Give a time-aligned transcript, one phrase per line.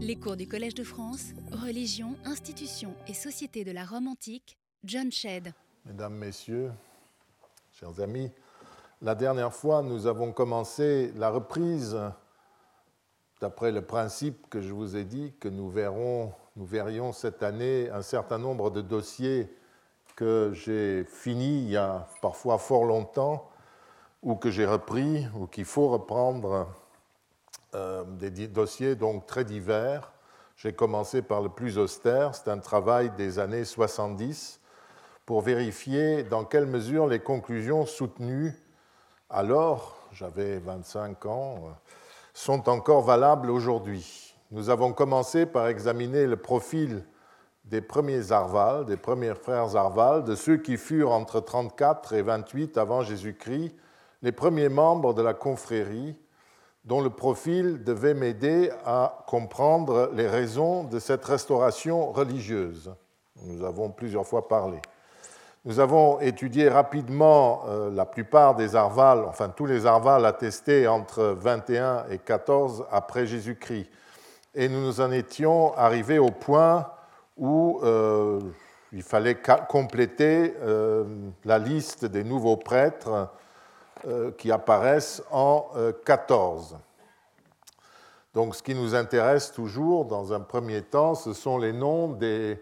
[0.00, 5.10] Les cours du Collège de France, Religion, Institutions et Société de la Rome antique, John
[5.10, 5.52] Shedd.
[5.84, 6.70] Mesdames, Messieurs,
[7.72, 8.30] chers amis,
[9.02, 11.98] la dernière fois, nous avons commencé la reprise
[13.40, 17.90] d'après le principe que je vous ai dit que nous, verrons, nous verrions cette année
[17.90, 19.52] un certain nombre de dossiers
[20.14, 23.50] que j'ai finis il y a parfois fort longtemps
[24.22, 26.68] ou que j'ai repris ou qu'il faut reprendre
[27.74, 30.12] euh, des dossiers donc très divers.
[30.56, 34.60] J'ai commencé par le plus austère, c'est un travail des années 70
[35.24, 38.54] pour vérifier dans quelle mesure les conclusions soutenues
[39.30, 41.58] alors, j'avais 25 ans,
[42.32, 44.34] sont encore valables aujourd'hui.
[44.50, 47.04] Nous avons commencé par examiner le profil
[47.66, 52.78] des premiers Arval, des premiers frères Arval, de ceux qui furent entre 34 et 28
[52.78, 53.76] avant Jésus-Christ,
[54.22, 56.16] les premiers membres de la confrérie
[56.88, 62.94] dont le profil devait m'aider à comprendre les raisons de cette restauration religieuse.
[63.44, 64.78] Nous avons plusieurs fois parlé.
[65.66, 71.36] Nous avons étudié rapidement euh, la plupart des Arvals, enfin tous les Arvals attestés entre
[71.38, 73.90] 21 et 14 après Jésus-Christ.
[74.54, 76.86] Et nous nous en étions arrivés au point
[77.36, 78.40] où euh,
[78.94, 79.36] il fallait
[79.68, 81.04] compléter euh,
[81.44, 83.28] la liste des nouveaux prêtres
[84.36, 85.70] qui apparaissent en
[86.04, 86.74] 14.
[86.74, 86.76] Euh,
[88.34, 92.60] Donc ce qui nous intéresse toujours dans un premier temps, ce sont les noms des,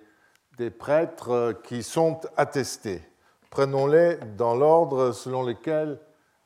[0.78, 3.02] prêtres qui sont attestés.
[3.50, 5.98] Prenons-les dans l'ordre selon lequel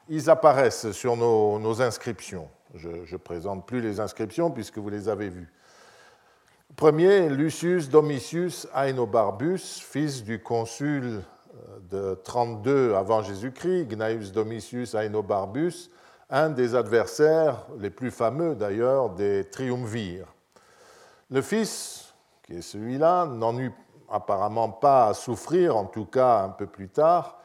[0.08, 2.48] ils apparaissent sur nos, inscriptions.
[2.74, 5.52] Je ne présente plus les inscriptions puisque vous les avez vues.
[6.76, 11.22] Premier, Lucius Domitius Aenobarbus, fils du consul
[11.90, 15.90] de 32 avant Jésus-Christ, Gnaeus Domitius Aenobarbus,
[16.28, 20.26] un des adversaires les plus fameux d'ailleurs des triumvirs.
[21.30, 23.72] Le fils, qui est celui-là, n'en eut
[24.10, 27.38] apparemment pas à souffrir, en tout cas un peu plus tard,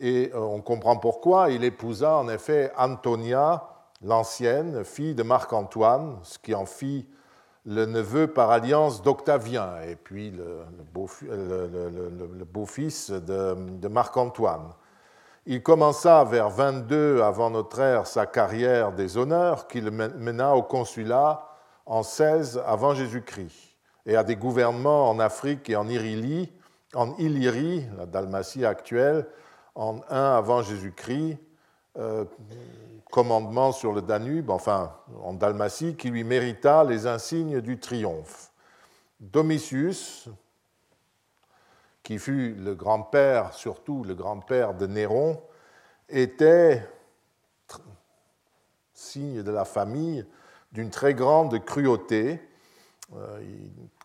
[0.00, 1.50] et euh, on comprend pourquoi.
[1.50, 3.68] Il épousa en effet Antonia,
[4.02, 7.06] l'ancienne, fille de Marc-Antoine, ce qui en fit
[7.66, 10.62] le neveu par alliance d'Octavien et puis le,
[12.44, 14.72] beau-fils de, Marc-Antoine.
[15.46, 21.46] Il commença vers 22 avant notre ère sa carrière des honneurs qu'il mena au consulat
[21.86, 26.52] en 16 avant Jésus-Christ et à des gouvernements en Afrique et en Illyrie,
[26.94, 29.26] en Illyrie la Dalmatie actuelle,
[29.74, 31.38] en 1 avant Jésus-Christ,
[31.98, 32.24] euh,
[33.10, 38.52] commandement sur le Danube, enfin en Dalmatie, qui lui mérita les insignes du triomphe.
[39.20, 40.28] Domitius,
[42.02, 45.42] qui fut le grand-père, surtout le grand-père de Néron,
[46.08, 46.88] était
[48.94, 50.26] signe de la famille
[50.72, 52.40] d'une très grande cruauté.
[53.16, 53.40] Euh,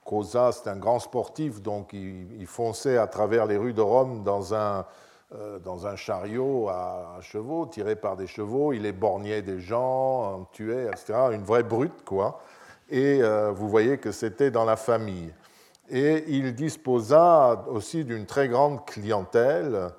[0.03, 4.53] Cosa, c'est un grand sportif, donc il, fonçait à travers les rues de Rome dans
[4.53, 4.85] un,
[5.63, 8.73] dans un chariot à, chevaux, tiré par des chevaux.
[8.73, 11.13] Il éborgnait des gens, tuait, etc.
[11.31, 12.39] Une vraie brute, quoi.
[12.89, 15.33] Et euh, vous voyez que c'était dans la famille.
[15.89, 19.89] Et il disposa aussi d'une très grande clientèle.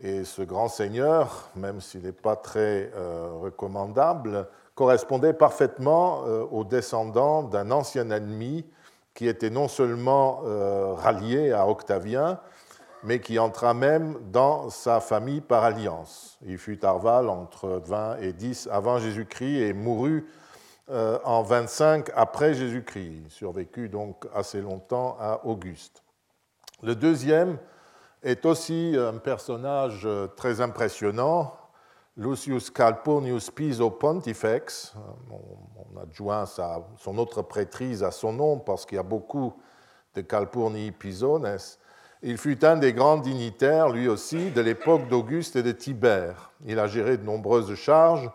[0.00, 6.20] Et ce grand seigneur, même s'il n'est pas très euh, recommandable, correspondait parfaitement
[6.52, 8.64] aux descendants d'un ancien ennemi
[9.12, 10.42] qui était non seulement
[10.94, 12.38] rallié à Octavien,
[13.02, 16.38] mais qui entra même dans sa famille par alliance.
[16.44, 20.26] Il fut Arval entre 20 et 10 avant Jésus-Christ et mourut
[20.90, 23.12] euh, en 25 après Jésus-Christ.
[23.24, 26.02] Il survécut donc assez longtemps à Auguste.
[26.82, 27.58] Le deuxième
[28.22, 31.54] est aussi un personnage euh, très impressionnant,
[32.16, 34.94] Lucius Calpurnius Piso Pontifex.
[35.30, 39.54] On adjoint son autre prêtrise à son nom parce qu'il y a beaucoup
[40.14, 41.58] de Calpurnii Pisones.
[42.22, 46.50] Il fut un des grands dignitaires, lui aussi, de l'époque d'Auguste et de Tibère.
[46.66, 48.28] Il a géré de nombreuses charges,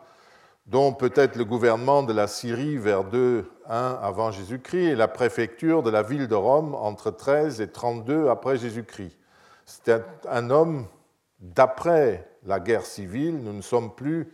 [0.67, 5.83] dont peut-être le gouvernement de la Syrie vers 2, 1 avant Jésus-Christ et la préfecture
[5.83, 9.18] de la ville de Rome entre 13 et 32 après Jésus-Christ.
[9.65, 10.86] C'était un homme
[11.41, 13.44] d'après la guerre civile.
[13.44, 14.33] Nous ne sommes plus,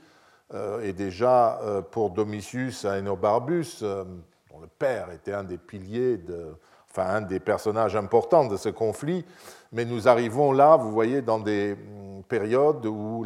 [0.54, 4.04] euh, et déjà euh, pour Domitius Aenobarbus, euh,
[4.52, 6.54] dont le père était un des piliers de,
[6.92, 9.26] enfin un des personnages importants de ce conflit,
[9.72, 13.26] mais nous arrivons là, vous voyez, dans des mm, périodes où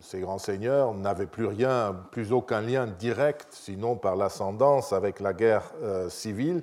[0.00, 5.32] ces grands seigneurs n'avaient plus rien, plus aucun lien direct, sinon par l'ascendance avec la
[5.32, 6.62] guerre euh, civile,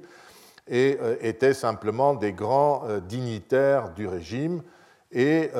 [0.67, 4.63] et euh, étaient simplement des grands euh, dignitaires du régime.
[5.11, 5.51] Et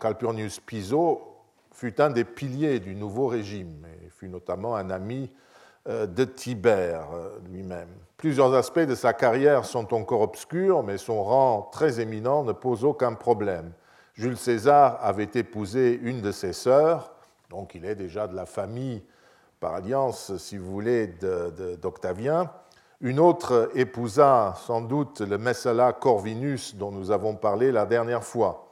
[0.00, 1.22] Calpurnius Piso
[1.70, 5.30] fut un des piliers du nouveau régime, et fut notamment un ami
[5.86, 7.08] de Tibère
[7.50, 7.88] lui-même.
[8.16, 12.84] Plusieurs aspects de sa carrière sont encore obscurs, mais son rang très éminent ne pose
[12.84, 13.72] aucun problème.
[14.14, 17.12] Jules César avait épousé une de ses sœurs,
[17.50, 19.02] donc il est déjà de la famille
[19.60, 21.06] par alliance, si vous voulez,
[21.82, 22.50] d'Octavien.
[23.00, 28.70] Une autre épousa sans doute le Messala Corvinus dont nous avons parlé la dernière fois.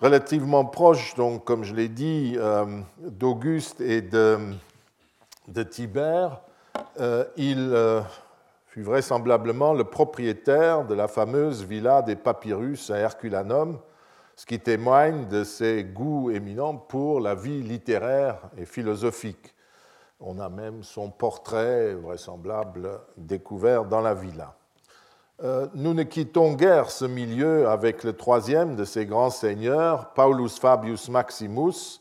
[0.00, 4.38] Relativement proche, donc, comme je l'ai dit, euh, d'Auguste et de,
[5.48, 6.42] de Tibère,
[7.00, 8.00] euh, il euh,
[8.66, 13.78] fut vraisemblablement le propriétaire de la fameuse villa des Papyrus à Herculanum,
[14.36, 19.54] ce qui témoigne de ses goûts éminents pour la vie littéraire et philosophique.
[20.20, 24.54] On a même son portrait vraisemblable découvert dans la villa.
[25.42, 30.58] Euh, nous ne quittons guère ce milieu avec le troisième de ces grands seigneurs, Paulus
[30.60, 32.00] Fabius Maximus,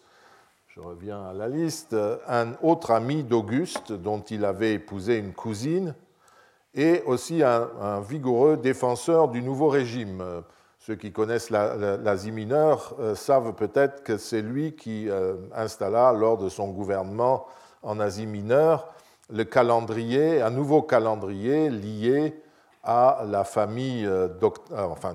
[0.78, 1.96] je reviens à la liste,
[2.28, 5.96] un autre ami d'Auguste dont il avait épousé une cousine,
[6.76, 10.24] et aussi un, vigoureux défenseur du nouveau régime.
[10.78, 16.38] Ceux qui connaissent l'Asie mineure euh, savent peut-être que c'est lui qui euh, installa lors
[16.38, 17.48] de son gouvernement
[17.82, 18.94] en Asie mineure
[19.34, 22.40] le calendrier, un nouveau calendrier lié
[22.84, 24.28] à la famille euh,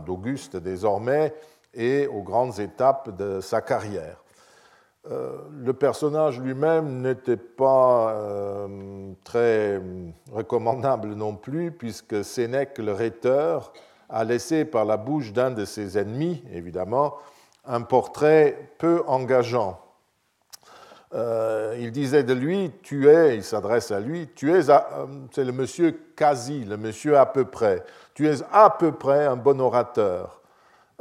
[0.04, 1.32] d'Auguste désormais
[1.72, 4.21] et aux grandes étapes de sa carrière.
[5.10, 9.80] Euh, le personnage lui-même n'était pas euh, très
[10.30, 13.72] recommandable non plus, puisque Sénèque le rhéteur
[14.08, 17.16] a laissé par la bouche d'un de ses ennemis, évidemment,
[17.64, 19.80] un portrait peu engageant.
[21.14, 24.62] Euh, il disait de lui, tu es, il s'adresse à lui, tu es,
[25.32, 27.84] c'est le monsieur quasi, le monsieur à peu près,
[28.14, 30.41] tu es à peu près un bon orateur.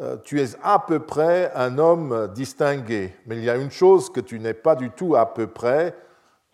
[0.02, 4.10] Euh, tu es à peu près un homme distingué, mais il y a une chose
[4.10, 5.96] que tu n'es pas du tout à peu près,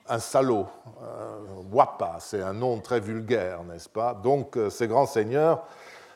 [0.09, 0.67] un salaud.
[1.01, 1.38] Euh,
[1.71, 4.13] Wapa, c'est un nom très vulgaire, n'est-ce pas?
[4.13, 5.63] Donc, euh, ces grands seigneurs,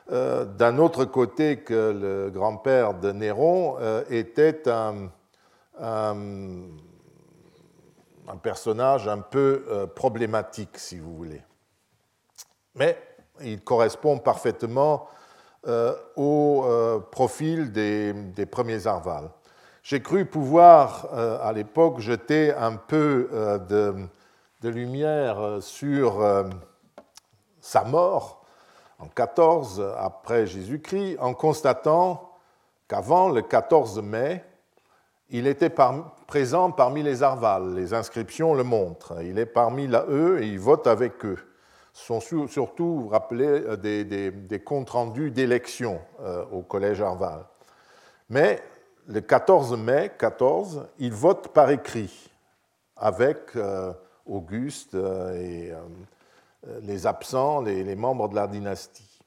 [0.10, 3.78] d'un autre côté que le grand-père de Néron,
[4.10, 5.08] était un,
[8.44, 11.42] personnage un peu problématique, si vous voulez.
[12.76, 12.98] Mais
[13.40, 15.21] il correspond parfaitement euh,
[15.68, 19.30] au euh, profil des, premiers Arval.
[19.84, 23.30] J'ai cru pouvoir, euh, à l'époque, jeter un peu
[23.70, 26.24] de, lumière sur
[27.60, 28.46] sa mort
[29.00, 32.32] en 14 après Jésus-Christ, en constatant
[32.88, 34.44] qu'avant le 14 mai,
[35.30, 35.74] il était
[36.28, 37.74] présent parmi les Arval.
[37.74, 39.24] Les inscriptions le montrent.
[39.24, 41.40] Il est parmi eux et il vote avec eux
[42.02, 47.46] sont surtout rappelés euh, des, comptes rendus d'élections euh, au Collège Arval.
[48.30, 48.62] Mais
[49.08, 52.30] le 14 mai 14, il vote par écrit
[52.98, 53.94] avec euh,
[54.26, 55.72] Auguste et
[56.84, 59.20] les absents, les, membres de la dynastie.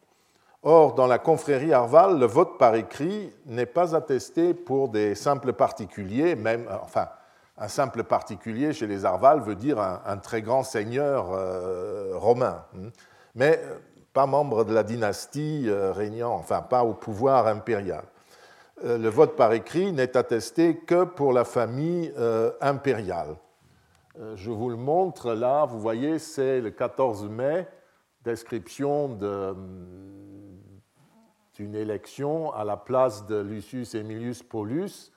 [0.63, 5.53] Or, dans la confrérie Arval, le vote par écrit n'est pas attesté pour des simples
[5.53, 7.09] particuliers, même, enfin,
[7.57, 12.91] un simple particulier chez les Arval veut dire un, très grand seigneur euh, romain, hein.
[13.35, 13.79] mais euh,
[14.13, 18.05] pas membre de la dynastie euh, régnant, enfin pas au pouvoir impérial.
[18.83, 22.13] le vote par écrit n'est attesté que pour la famille
[22.61, 23.37] impériale.
[24.35, 27.69] je vous le montre là, vous voyez, c'est le 14 mai,
[28.25, 29.09] description
[31.57, 35.13] d'une élection à la place de Lucius Aemilius Paulus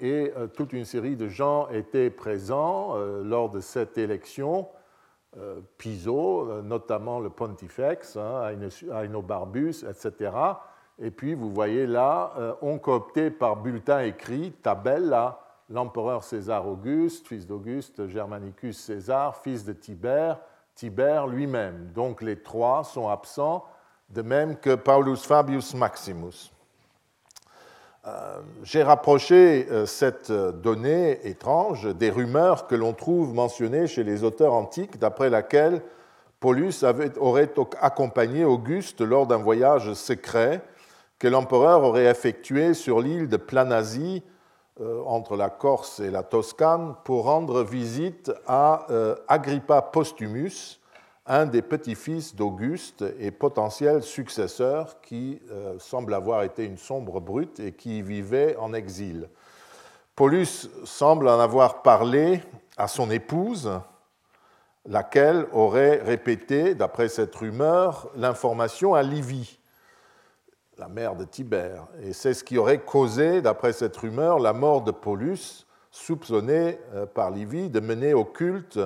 [0.00, 4.68] et euh, toute une série de gens étaient présents euh, lors de cette élection.
[5.36, 8.52] Euh, Piso, notamment le pontifex, hein,
[8.92, 10.32] Aenobarbus, etc.
[10.98, 15.40] Et puis vous voyez là, on coopté par bulletin écrit, tabella,
[15.70, 20.40] l'empereur César Auguste, fils d'Auguste, Germanicus César, fils de Tibère,
[20.74, 21.92] Tibère lui-même.
[21.94, 23.64] Donc les trois sont absents,
[24.10, 26.50] de même que Paulus Fabius Maximus.
[28.06, 34.24] Euh, j'ai rapproché euh, cette donnée étrange des rumeurs que l'on trouve mentionnées chez les
[34.24, 35.82] auteurs antiques, d'après laquelle
[36.38, 36.82] Paulus
[37.18, 40.62] aurait accompagné Auguste lors d'un voyage secret
[41.18, 44.22] que l'empereur aurait effectué sur l'île de Planasie,
[44.80, 48.86] euh, entre la Corse et la Toscane, pour rendre visite à
[49.28, 50.79] Agrippa Postumus,
[51.30, 57.60] un des petits-fils d'Auguste et potentiel successeur qui euh, semble avoir été une sombre brute
[57.60, 59.28] et qui vivait en exil.
[60.16, 62.42] Paulus semble en avoir parlé
[62.76, 63.70] à son épouse,
[64.84, 69.60] laquelle aurait répété, d'après cette rumeur, l'information à Livie,
[70.78, 71.86] la mère de Tibère.
[72.02, 77.06] Et c'est ce qui aurait causé, d'après cette rumeur, la mort de Paulus, soupçonné euh,
[77.06, 78.80] par Livie de mener au culte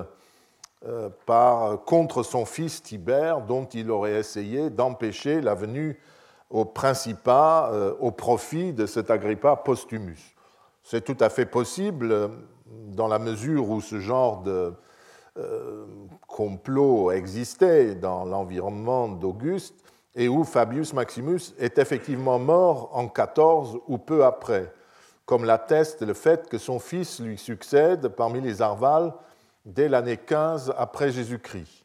[1.26, 5.98] par, contre son fils Tibère, dont il aurait essayé d'empêcher la venue
[6.50, 10.34] au Principat au profit de cet Agrippa Postumus.
[10.82, 12.30] C'est tout à fait possible
[12.88, 14.74] dans la mesure où ce genre de
[16.26, 19.74] complot existait dans l'environnement d'Auguste
[20.14, 24.72] et où Fabius Maximus est effectivement mort en 14 ou peu après,
[25.26, 29.12] comme l'atteste le fait que son fils lui succède parmi les Arvales
[29.64, 31.84] dès l'année 15 après Jésus-Christ.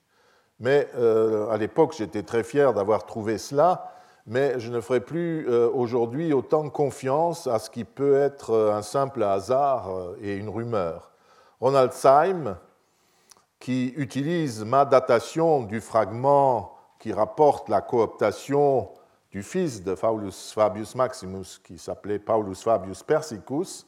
[0.59, 3.93] Mais euh, à l'époque, j'étais très fier d'avoir trouvé cela,
[4.27, 8.81] mais je ne ferai plus euh, aujourd'hui autant confiance à ce qui peut être un
[8.81, 11.11] simple hasard euh, et une rumeur.
[11.61, 12.57] Ronald Syme,
[13.59, 18.89] qui utilise ma datation du fragment qui rapporte la cooptation
[19.31, 23.85] du fils de Paulus Fabius Maximus, qui s'appelait Paulus Fabius Persicus,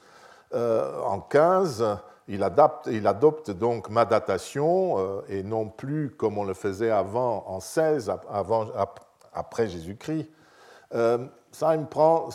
[0.53, 1.97] euh, en 15,
[2.27, 7.59] il, adopte donc ma datation, euh, et non plus comme on le faisait avant, en
[7.59, 8.67] 16, avant,
[9.33, 10.29] après Jésus-Christ.
[10.93, 12.29] Euh, ça prend,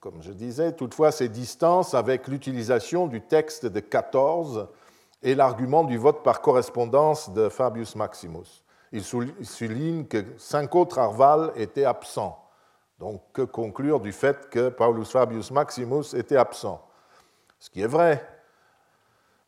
[0.00, 4.68] comme je disais, toutefois ses distances avec l'utilisation du texte de 14
[5.22, 11.52] et l'argument du vote par correspondance de Fabius Maximus il souligne que cinq autres Arval
[11.56, 12.44] étaient absents.
[12.98, 16.84] Donc, que conclure du fait que Paulus Fabius Maximus était absent?
[17.58, 18.26] Ce qui est vrai,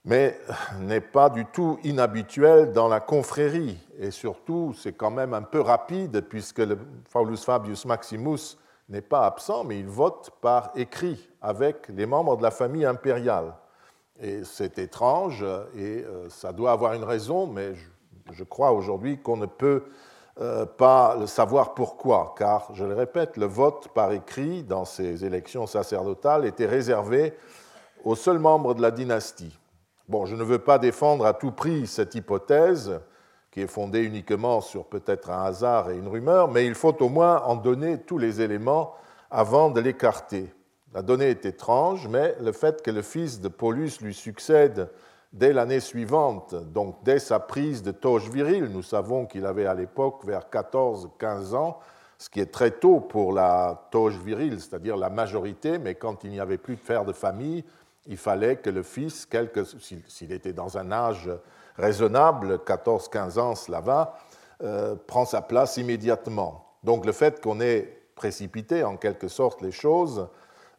[0.04, 0.38] mais
[0.80, 3.78] n'est pas du tout inhabituel dans la confrérie.
[3.98, 6.76] Et surtout, c'est quand même un peu rapide, puisque le
[7.12, 8.56] Paulus Fabius Maximus
[8.88, 13.54] n'est pas absent, mais il vote par écrit avec les membres de la famille impériale.
[14.20, 15.42] Et c'est étrange,
[15.76, 17.72] et euh, ça doit avoir une raison, mais
[18.30, 19.84] je crois aujourd'hui qu'on ne peut
[20.40, 25.66] euh, pas savoir pourquoi, car, je le répète, le vote par écrit dans ces élections
[25.66, 27.34] sacerdotales était réservé
[28.04, 29.58] aux seuls membres de la dynastie.
[30.08, 33.00] Bon, je ne veux pas défendre à tout prix cette hypothèse,
[33.52, 37.08] qui est fondée uniquement sur peut-être un hasard et une rumeur, mais il faut au
[37.08, 38.94] moins en donner tous les éléments
[39.30, 40.52] avant de l'écarter.
[40.94, 44.90] La donnée est étrange, mais le fait que le fils de Paulus lui succède
[45.32, 49.74] dès l'année suivante, donc dès sa prise de toge virile, nous savons qu'il avait à
[49.74, 51.78] l'époque vers 14-15 ans,
[52.18, 56.30] ce qui est très tôt pour la toge virile, c'est-à-dire la majorité, mais quand il
[56.30, 57.64] n'y avait plus de faire de famille,
[58.06, 59.28] il fallait que le fils,
[60.08, 61.30] s'il était dans un âge
[61.76, 64.18] raisonnable, 14-15 ans, cela va,
[64.62, 66.66] euh, prend sa place immédiatement.
[66.82, 70.28] Donc le fait qu'on ait précipité en quelque sorte les choses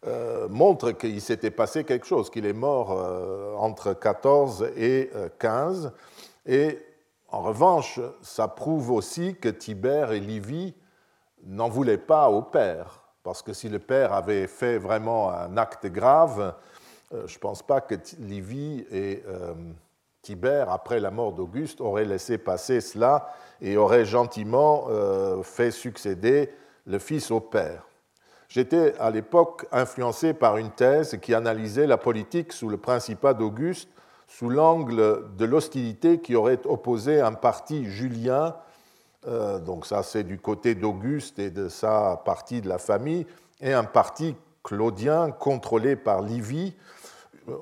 [0.06, 5.86] euh, montre qu'il s'était passé quelque chose, qu'il est mort euh, entre 14 et 15.
[5.86, 5.90] Euh,
[6.46, 6.86] et
[7.30, 10.74] en revanche, ça prouve aussi que Tibère et Livy
[11.46, 15.88] n'en voulaient pas au père, parce que si le père avait fait vraiment un acte
[15.88, 16.54] grave,
[17.14, 19.24] je ne pense pas que Livy et
[20.22, 24.88] Tibère, après la mort d'Auguste, auraient laissé passer cela et auraient gentiment
[25.44, 26.50] fait succéder
[26.86, 27.88] le fils au père.
[28.48, 33.90] J'étais à l'époque influencé par une thèse qui analysait la politique sous le principat d'Auguste
[34.34, 38.56] sous l'angle de l'hostilité qui aurait opposé un parti julien,
[39.28, 43.28] euh, donc ça c'est du côté d'Auguste et de sa partie de la famille,
[43.62, 47.03] et un parti claudien contrôlé par Livy, euh,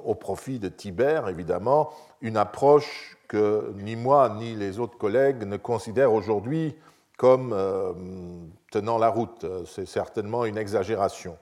[0.04, 1.90] au profit de Tibère évidemment,
[2.22, 6.76] une approche que ni moi ni les autres collègues ne considèrent aujourd'hui
[7.18, 7.94] comme euh,
[8.72, 9.46] tenant la route.
[9.66, 11.38] C'est certainement une exagération.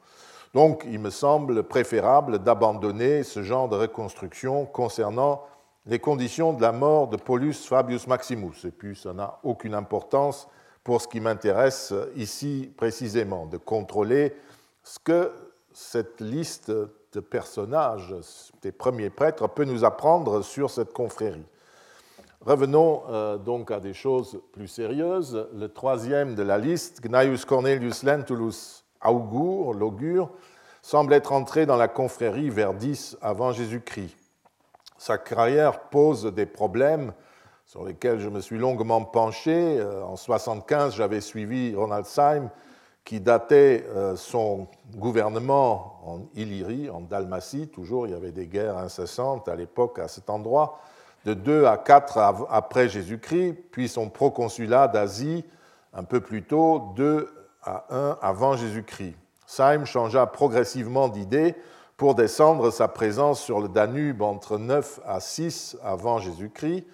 [0.53, 5.43] Donc, il me semble préférable d'abandonner ce genre de reconstruction concernant
[5.85, 8.65] les conditions de la mort de Paulus Fabius Maximus.
[8.65, 10.47] Et puis, ça n'a aucune importance
[10.83, 14.35] pour ce qui m'intéresse ici précisément, de contrôler
[14.83, 15.31] ce que
[15.71, 16.71] cette liste
[17.13, 18.15] de personnages
[18.61, 21.45] des premiers prêtres peut nous apprendre sur cette confrérie.
[22.41, 25.47] Revenons euh, donc à des choses plus sérieuses.
[25.53, 30.29] Le troisième de la liste, Gnaeus Cornelius Lentulus Augur, l'augure,
[30.81, 34.15] semble être entré dans la confrérie vers 10 avant Jésus-Christ.
[34.97, 37.13] Sa carrière pose des problèmes
[37.65, 39.77] sur lesquels je me suis longuement penché.
[39.79, 42.49] Euh, en 75, j'avais suivi Ronald Syme,
[43.05, 47.67] qui datait euh, son gouvernement en Illyrie, en Dalmatie.
[47.67, 50.79] Toujours, il y avait des guerres incessantes à l'époque à cet endroit
[51.25, 55.43] de 2 à 4 après Jésus-Christ, puis son proconsulat d'Asie
[55.93, 57.29] un peu plus tôt, 2
[57.63, 59.15] à 1 avant Jésus-Christ.
[59.45, 61.55] Syme changea progressivement d'idée
[61.97, 66.85] pour descendre sa présence sur le Danube entre 9 à 6 avant Jésus-Christ,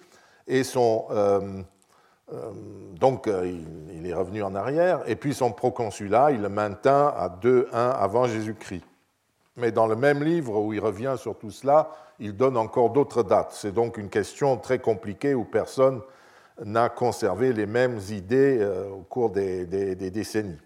[0.48, 1.62] et son, euh,
[2.98, 3.52] donc euh,
[3.92, 8.26] il est revenu en arrière, et puis son proconsulat, il le maintint à 2-1 avant
[8.26, 8.84] Jésus-Christ.
[9.56, 13.22] mais dans le même livre où il revient sur tout cela, il donne encore d'autres
[13.22, 13.52] dates.
[13.52, 16.00] C'est donc une question très compliquée où personne
[16.64, 20.58] n'a conservé les mêmes idées euh, au cours des, décennies.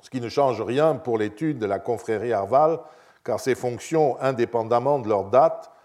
[0.00, 2.78] Ce qui ne change rien pour l'étude de la confrérie Arval,
[3.22, 5.79] car ces fonctions, indépendamment de leur date, euh,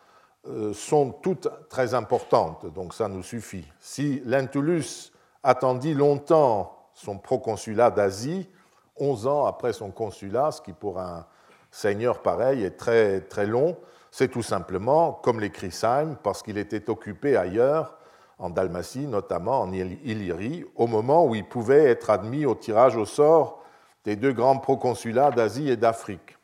[0.74, 3.66] sont toutes très importantes, donc ça nous suffit.
[3.80, 5.12] Si Lentulus
[5.44, 8.50] attendit longtemps son proconsulat d'Asie,
[8.98, 11.26] 11 ans après son consulat, ce qui pour un
[11.72, 13.76] seigneur pareil est très, très long,
[14.12, 17.98] c'est tout simplement, comme l'écrit Syme, parce qu'il était occupé ailleurs,
[18.38, 23.06] en Dalmatie, notamment en Illyrie, au moment où il pouvait être admis au tirage au
[23.06, 23.62] sort
[24.04, 26.35] des deux grands proconsulats d'Asie et d'Afrique.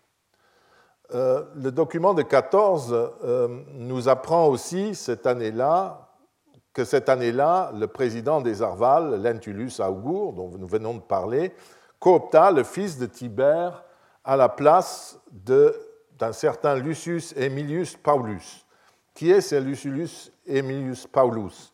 [1.13, 6.07] Euh, le document de 14 euh, nous apprend aussi cette année-là
[6.73, 11.53] que cette année-là, le président des Arval, Lentulus Augur, dont nous venons de parler,
[11.99, 13.83] coopta le fils de Tibère
[14.23, 18.65] à la place d'un certain Lucius Aemilius Paulus.
[19.13, 21.73] Qui est ce Lucius Aemilius Paulus?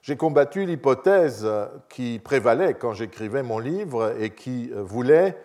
[0.00, 1.46] J'ai combattu l'hypothèse
[1.90, 5.36] qui prévalait quand j'écrivais mon livre et qui voulait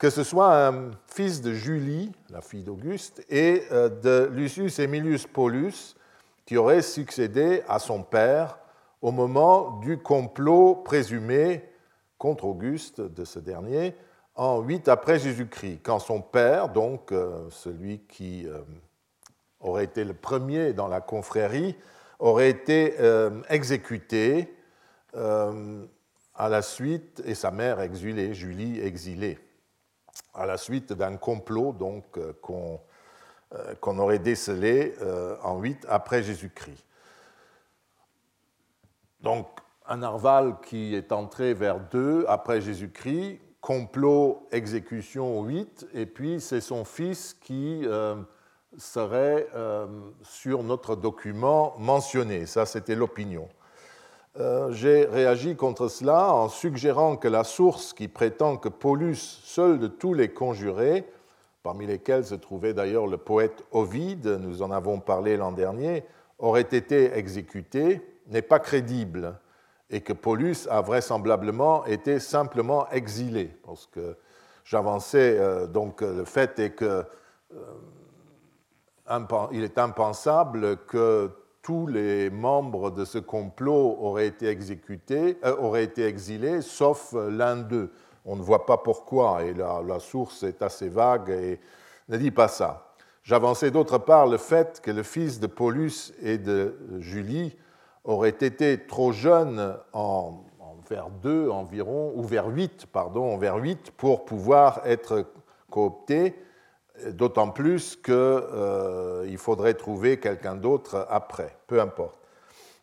[0.00, 5.26] que ce soit un fils de Julie, la fille d'Auguste, et euh, de Lucius Aemilius
[5.26, 5.94] Paulus,
[6.46, 8.58] qui aurait succédé à son père
[9.02, 11.68] au moment du complot présumé
[12.16, 13.94] contre Auguste de ce dernier,
[14.36, 18.62] en 8 après Jésus-Christ, quand son père, donc euh, celui qui euh,
[19.60, 21.76] aurait été le premier dans la confrérie,
[22.18, 22.96] aurait été
[23.48, 24.54] exécuté
[25.14, 29.38] à la suite, et sa mère exilée, Julie exilée,
[30.34, 32.04] à la suite d'un complot donc
[32.40, 34.94] qu'on aurait décelé
[35.42, 36.84] en 8 après Jésus-Christ.
[39.22, 39.46] Donc
[39.86, 46.60] un narval qui est entré vers 2 après Jésus-Christ, complot, exécution 8, et puis c'est
[46.60, 48.16] son fils qui euh,
[48.78, 49.86] serait euh,
[50.22, 52.46] sur notre document mentionné.
[52.46, 53.48] Ça, c'était l'opinion.
[54.38, 59.80] Euh, j'ai réagi contre cela en suggérant que la source qui prétend que Paulus, seul
[59.80, 61.04] de tous les conjurés,
[61.64, 66.04] parmi lesquels se trouvait d'ailleurs le poète Ovide, nous en avons parlé l'an dernier,
[66.38, 69.36] aurait été exécuté, n'est pas crédible
[69.90, 74.16] et que Paulus a vraisemblablement été simplement exilé, parce que
[74.64, 77.04] j'avançais euh, donc le fait est que
[77.52, 79.18] euh,
[79.50, 85.84] il est impensable que tous les membres de ce complot auraient été exécutés, euh, auraient
[85.84, 87.92] été exilés, sauf l'un d'eux.
[88.24, 91.60] On ne voit pas pourquoi, et la, source est assez vague et
[92.08, 92.94] ne dit pas ça.
[93.22, 97.56] J'avançais d'autre part le fait que le fils de Paulus et de Julie
[98.04, 100.44] aurait été trop jeune en,
[100.88, 105.26] vers 2 environ, ou vers 8, pardon, vers 8 pour pouvoir être
[105.70, 106.34] coopté,
[107.08, 112.18] d'autant plus qu'il euh, faudrait trouver quelqu'un d'autre après, peu importe,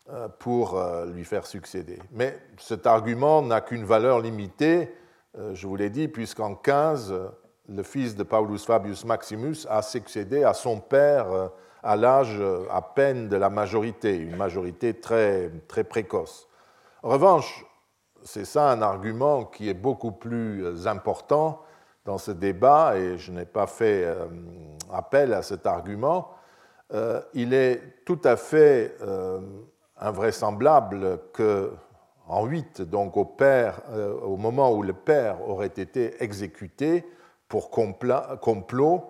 [0.09, 1.99] euh, pour euh, lui faire succéder.
[2.11, 4.93] Mais cet argument n'a qu'une valeur limitée,
[5.53, 7.13] je vous l'ai dit, puisqu'en 15,
[7.69, 11.27] le fils de Paulus Fabius Maximus a succédé à son père
[11.83, 16.47] à l'âge à peine de la majorité, une majorité très, très précoce.
[17.03, 17.65] En revanche,
[18.23, 21.61] c'est ça un argument qui est beaucoup plus important
[22.07, 24.27] dans ce débat, et je n'ai pas fait euh,
[24.91, 26.31] appel à cet argument.
[26.93, 29.41] Euh, il est tout à fait euh,
[29.99, 31.73] invraisemblable que
[32.29, 37.05] en 8, donc au, moment où le père aurait été exécuté
[37.47, 39.01] pour complot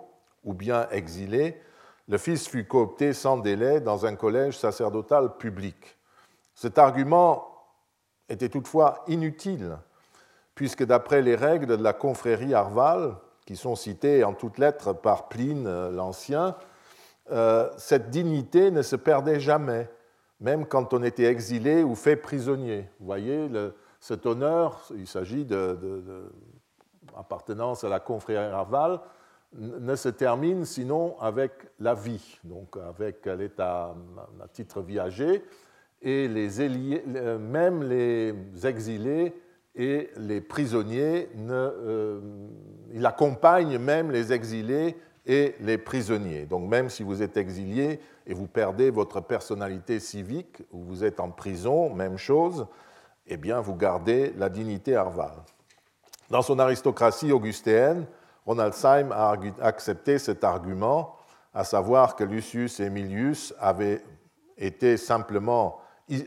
[0.44, 1.60] ou bien exilé,
[2.08, 5.98] le fils fut coopté sans délai dans un collège sacerdotal public.
[6.54, 7.48] Cet argument
[8.30, 9.78] était toutefois inutile,
[10.58, 13.14] puisque d'après les règles de la confrérie Arval,
[13.46, 16.56] qui sont citées en toutes lettres par Pline euh, l'Ancien,
[17.32, 19.88] euh, cette dignité ne se perdait jamais,
[20.42, 22.90] même quand on était exilé ou fait prisonnier.
[23.00, 23.48] Vous voyez,
[24.00, 25.46] cet honneur, il s'agit
[27.16, 29.00] d'appartenance à la confrérie Arval,
[29.54, 33.94] ne se termine sinon avec la vie, donc avec l'état
[34.44, 35.46] à titre viager,
[36.02, 38.34] et euh, même les
[38.66, 39.36] exilés
[39.78, 42.20] et les prisonniers, euh,
[42.92, 46.46] il accompagne même les exilés et les prisonniers.
[46.46, 51.20] Donc même si vous êtes exilé et vous perdez votre personnalité civique, ou vous êtes
[51.20, 52.66] en prison, même chose,
[53.28, 55.34] eh bien vous gardez la dignité arval.
[56.32, 58.08] Dans son aristocratie augustéenne,
[58.48, 61.16] Ronaldsheim a accepté cet argument,
[61.54, 64.02] à savoir que Lucius Aemilius avait
[64.58, 65.78] été simplement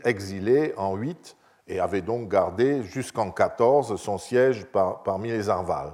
[0.05, 1.35] exilé en 8
[1.71, 4.65] et avait donc gardé jusqu'en 14 son siège
[5.05, 5.93] parmi les Arvales.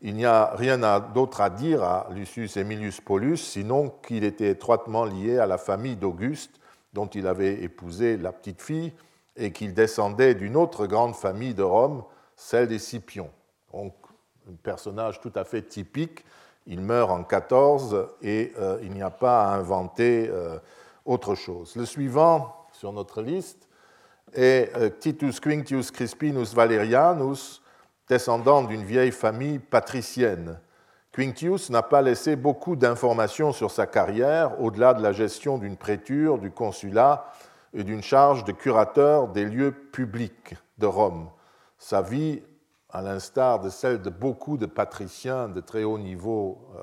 [0.00, 5.04] Il n'y a rien d'autre à dire à Lucius Emilius Paulus, sinon qu'il était étroitement
[5.04, 6.60] lié à la famille d'Auguste,
[6.92, 8.92] dont il avait épousé la petite fille,
[9.36, 12.04] et qu'il descendait d'une autre grande famille de Rome,
[12.36, 13.30] celle des Scipions.
[13.72, 13.94] Donc,
[14.48, 16.24] un personnage tout à fait typique.
[16.66, 20.58] Il meurt en 14 et euh, il n'y a pas à inventer euh,
[21.04, 21.74] autre chose.
[21.76, 23.68] Le suivant sur notre liste
[24.34, 27.62] est euh, Titus Quinctius Crispinus Valerianus,
[28.08, 30.58] descendant d'une vieille famille patricienne.
[31.12, 36.38] Quinctius n'a pas laissé beaucoup d'informations sur sa carrière, au-delà de la gestion d'une préture,
[36.38, 37.26] du consulat
[37.74, 41.28] et d'une charge de curateur des lieux publics de Rome.
[41.78, 42.42] Sa vie,
[42.88, 46.82] à l'instar de celle de beaucoup de patriciens de très haut niveau euh,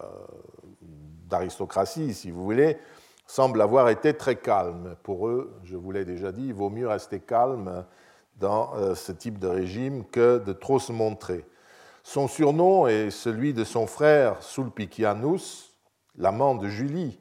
[1.27, 2.77] d'aristocratie, si vous voulez,
[3.29, 4.95] semble avoir été très calme.
[5.03, 7.85] Pour eux, je vous l'ai déjà dit, il vaut mieux rester calme
[8.37, 11.45] dans euh, ce type de régime que de trop se montrer.
[12.01, 15.77] Son surnom est celui de son frère Sulpicianus,
[16.17, 17.19] l'amant de Julie,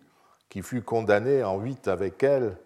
[0.48, 2.56] qui fut condamné en huit avec elle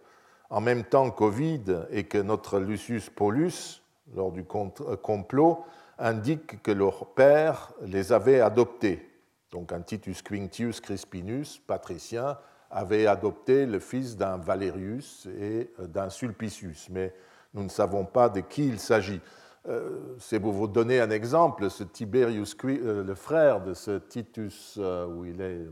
[0.48, 3.82] en même temps qu'Ovide et que notre Lucius Paulus,
[4.14, 5.64] lors du euh, complot,
[5.98, 9.10] indique que leur père les avait adoptés.
[9.50, 12.38] Donc un Titus Quinctius Crispinus, patricien,
[12.72, 17.14] avait adopté le fils d'un Valerius et euh, d'un Sulpicius, mais
[17.54, 19.20] nous ne savons pas de qui il s'agit.
[19.68, 24.78] Euh, c'est pour vous donner un exemple, ce Tiberius, euh, le frère de ce Titus,
[24.78, 25.66] où il est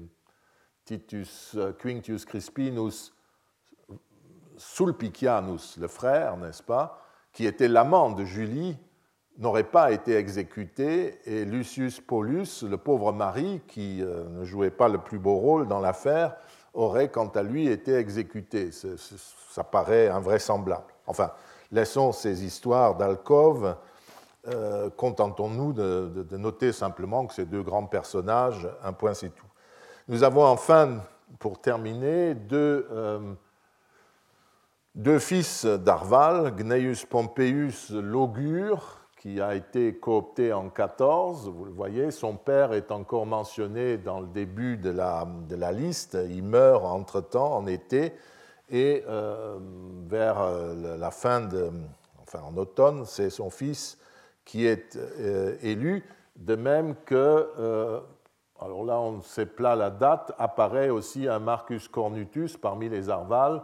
[0.84, 3.12] Titus Quinctius Crispinus
[4.56, 8.76] Sulpicianus, le frère, n'est-ce pas, qui était l'amant de Julie,
[9.38, 14.98] n'aurait pas été exécuté et Lucius Paulus, le pauvre mari, qui ne jouait pas le
[14.98, 16.36] plus beau rôle dans l'affaire,
[16.74, 18.70] aurait quant à lui été exécuté.
[19.50, 20.92] Ça paraît invraisemblable.
[21.06, 21.30] Enfin,
[21.72, 23.74] laissons ces histoires d'alcôve.
[24.48, 29.46] Euh, contentons-nous de, noter simplement que ces deux grands personnages, un point c'est tout.
[30.08, 31.02] Nous avons enfin,
[31.38, 33.34] pour terminer, deux, euh,
[34.94, 42.10] deux fils d'Arval, Gnaeus Pompeius l'Augure, qui a été coopté en 14, vous le voyez,
[42.10, 46.82] son père est encore mentionné dans le début de la, de la liste, il meurt
[46.86, 48.14] entre-temps en été,
[48.70, 49.58] et euh,
[50.08, 51.70] vers euh, la fin de,
[52.22, 53.98] enfin en automne, c'est son fils
[54.46, 56.02] qui est euh, élu,
[56.36, 58.00] de même que,
[58.58, 63.10] alors là on ne sait pas la date, apparaît aussi un Marcus Cornutus parmi les
[63.10, 63.60] Arvales,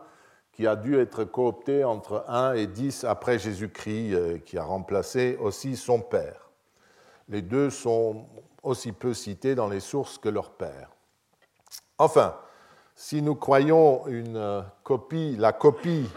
[0.56, 5.36] qui a dû être coopté entre 1 et 10 après Jésus-Christ, euh, qui a remplacé
[5.38, 6.50] aussi son père.
[7.28, 8.24] Les deux sont
[8.62, 10.90] aussi peu cités dans les sources que leur père.
[11.98, 12.36] Enfin,
[12.94, 14.62] si nous croyons euh,
[15.38, 16.08] la copie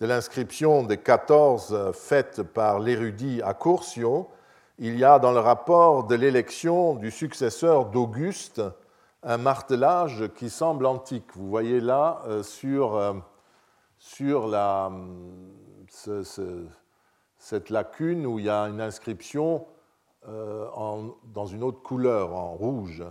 [0.00, 4.30] de l'inscription des 14 faite par l'érudit Accurcio,
[4.78, 8.62] il y a dans le rapport de l'élection du successeur d'Auguste
[9.22, 11.26] un martelage qui semble antique.
[11.34, 12.96] Vous voyez là euh, sur
[14.04, 14.92] sur la,
[17.38, 19.66] cette lacune où il y a une inscription
[20.28, 20.66] euh,
[21.32, 23.02] dans une autre couleur, en rouge.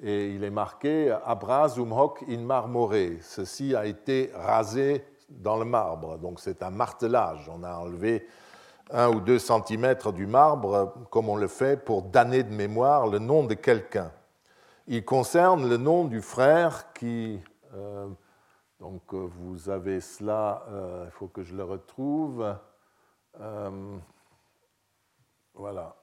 [0.00, 2.94] Et il est marqué Abrasum hoc in marmore.
[3.20, 6.18] Ceci a été rasé dans le marbre.
[6.18, 7.50] Donc c'est un martelage.
[7.52, 8.24] On a enlevé
[8.92, 13.18] un ou deux centimètres du marbre, comme on le fait pour damner de mémoire le
[13.18, 14.12] nom de quelqu'un.
[14.86, 17.40] Il concerne le nom du frère qui.
[17.74, 18.06] Euh,
[18.80, 22.56] donc euh, vous avez cela, euh, il faut que je le retrouve.
[23.40, 23.98] Euh,
[25.54, 25.96] voilà.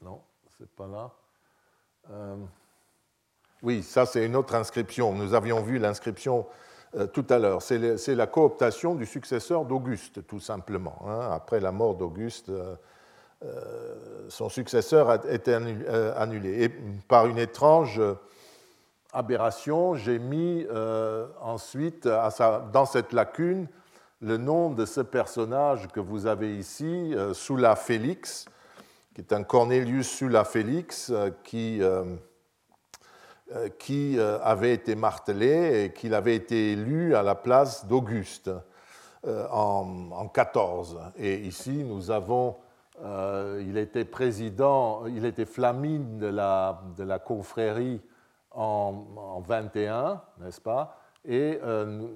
[0.00, 0.22] Non,
[0.58, 1.10] c'est pas là.
[3.62, 5.12] oui, ça c'est une autre inscription.
[5.12, 6.46] Nous avions vu l'inscription
[7.12, 7.62] tout à l'heure.
[7.62, 10.98] C'est la cooptation du successeur d'Auguste, tout simplement.
[11.06, 11.30] Hein.
[11.30, 12.50] Après la mort d'Auguste,
[14.32, 16.64] son successeur a été euh, annulé.
[16.64, 16.68] Et
[17.08, 18.00] par une étrange
[19.12, 22.08] aberration, j'ai mis euh, ensuite
[22.72, 23.68] dans cette lacune
[24.20, 28.46] le nom de ce personnage que vous avez ici, Sulla Félix,
[29.14, 31.82] qui est un Cornelius Sulla Félix qui,
[33.80, 38.52] qui avait été martelé et qui avait été élu à la place d'Auguste
[39.26, 41.00] en, en 14.
[41.16, 42.54] Et ici, nous avons
[43.02, 48.00] euh, il était président, il était flamine de la, de la confrérie
[48.52, 51.00] en, en 21, n'est-ce pas?
[51.24, 52.06] Et euh,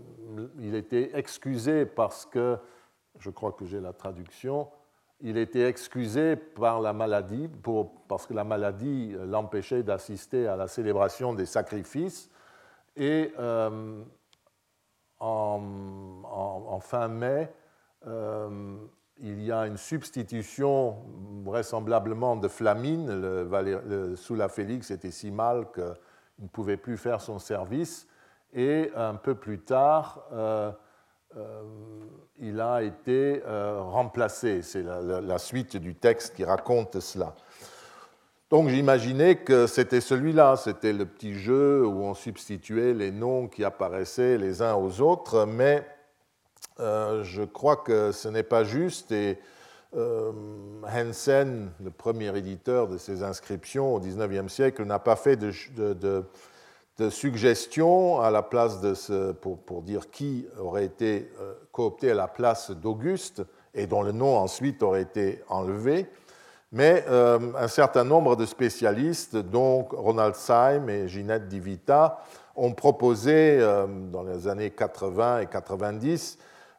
[0.61, 2.59] il était excusé parce que,
[3.19, 4.69] je crois que j'ai la traduction,
[5.21, 7.49] il était excusé par la maladie,
[8.07, 12.29] parce que la maladie l'empêchait d'assister à la célébration des sacrifices.
[12.97, 14.03] Et euh,
[15.19, 17.51] en, fin mai,
[19.21, 20.97] il y a une substitution
[21.45, 23.21] vraisemblablement de Flamine.
[23.21, 25.85] Le, la Félix était si mal qu'il
[26.41, 28.07] ne pouvait plus faire son service.
[28.53, 30.71] Et un peu plus tard, euh,
[31.37, 31.63] euh,
[32.39, 34.63] il a été euh, remplacé.
[34.63, 37.35] C'est la, suite du texte qui raconte cela.
[38.49, 43.65] Donc j'imaginais que c'était celui-là, c'était le petit jeu où on substituait les noms qui
[43.65, 45.85] apparaissaient les uns aux autres, mais
[46.79, 49.39] euh, je crois que ce n'est pas juste et
[49.97, 50.33] euh,
[50.85, 55.53] Hansen, le premier éditeur de ces inscriptions au XIXe siècle, n'a pas fait de,
[57.09, 62.15] suggestion à la place de ce, pour, pour, dire qui aurait été euh, coopté à
[62.15, 63.43] la place d'Auguste
[63.75, 66.07] et dont le nom ensuite aurait été enlevé.
[66.73, 72.19] Mais un certain nombre de spécialistes, dont Ronald Syme et Ginette Divita,
[72.57, 73.59] ont proposé
[74.13, 76.39] dans les années 80 et 90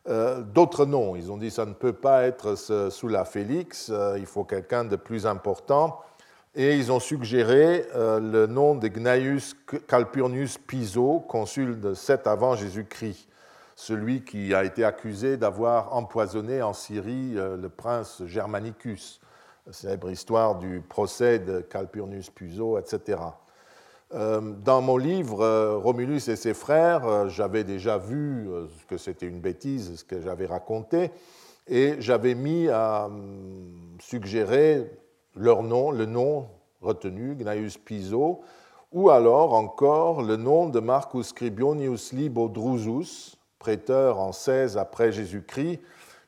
[0.09, 1.17] euh, d'autres noms.
[1.17, 4.85] Ils ont dit ça ne peut pas être sous la Félix, euh, il faut quelqu'un
[4.85, 5.99] de plus important.
[6.55, 9.53] Et ils ont suggéré euh, le nom de Gnaeus
[9.87, 13.27] Calpurnius Piso, consul de 7 avant Jésus-Christ,
[13.75, 19.19] celui qui a été accusé d'avoir empoisonné en Syrie le prince Germanicus,
[19.69, 23.19] célèbre histoire du procès de Calpurnius Piso, etc.
[24.13, 28.47] Euh, dans mon livre euh, Romulus et ses frères, euh, j'avais déjà vu
[28.87, 31.11] que c'était une bêtise ce que j'avais raconté,
[31.67, 33.09] et j'avais mis à
[33.99, 34.89] suggérer
[35.35, 36.47] leur nom, le nom
[36.81, 38.39] retenu, Gnaeus Piso,
[38.93, 45.81] ou alors encore le nom de Marcus Scribionius Libo Drusus, prêteur en 16 après Jésus-Christ,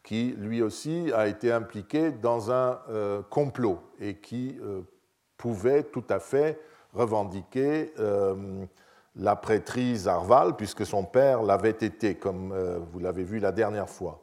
[0.04, 2.80] qui lui aussi a été impliqué dans un
[3.30, 4.60] complot et qui
[5.38, 6.60] pouvait tout à fait
[6.94, 8.66] revendiquer euh,
[9.16, 13.90] la prêtrise Arval, puisque son père l'avait été, comme euh, vous l'avez vu la dernière
[13.90, 14.22] fois.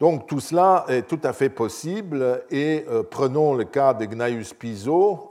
[0.00, 4.52] Donc tout cela est tout à fait possible et euh, prenons le cas de Gnaeus
[4.58, 5.30] Piso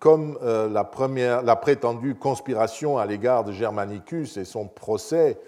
[0.00, 5.38] comme la, prétendue conspiration à l'égard de Germanicus et son procès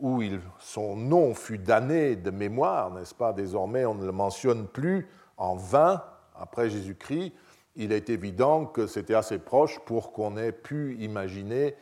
[0.00, 0.22] où
[0.58, 3.32] son nom fut damné de mémoire, n'est-ce pas?
[3.32, 6.02] Désormais on ne le mentionne plus en vain
[6.34, 7.32] après Jésus-Christ,
[7.76, 11.74] il est évident que c'était assez proche pour qu'on ait pu imaginer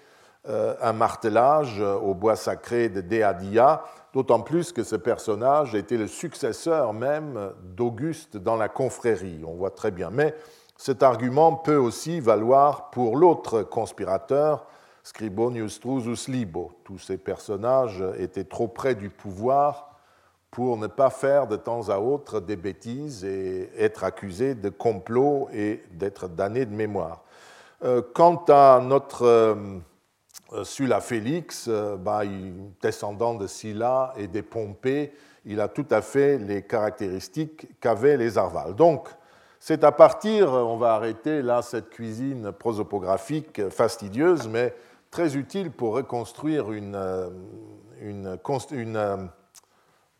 [0.48, 6.06] euh, un martelage au bois sacré de Deadia, d'autant plus que ce personnage était le
[6.06, 10.10] successeur même d'Auguste dans la confrérie, on voit très bien.
[10.10, 10.34] Mais
[10.76, 14.66] cet argument peut aussi valoir pour l'autre conspirateur,
[15.02, 16.72] Scribonius Drusus Libo.
[16.84, 19.89] Tous ces personnages étaient trop près du pouvoir
[20.50, 25.48] pour ne pas faire de temps à autre des bêtises et être accusé de complot
[25.52, 27.22] et d'être damné de mémoire.
[27.84, 32.22] Euh, quant à notre euh, Sulla Félix, euh, bah,
[32.82, 35.12] descendant de Scylla et des Pompées,
[35.46, 38.74] il a tout à fait les caractéristiques qu'avaient les Arvales.
[38.74, 39.08] Donc,
[39.58, 44.74] c'est à partir, on va arrêter là cette cuisine prosopographique fastidieuse, mais
[45.10, 46.96] très utile pour reconstruire une
[48.00, 48.38] une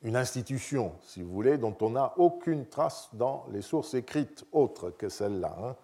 [0.04, 5.08] institution, si vous voulez, dont on n'a aucune trace dans les sources écrites autres que
[5.08, 5.54] celles-là.
[5.62, 5.76] Hein.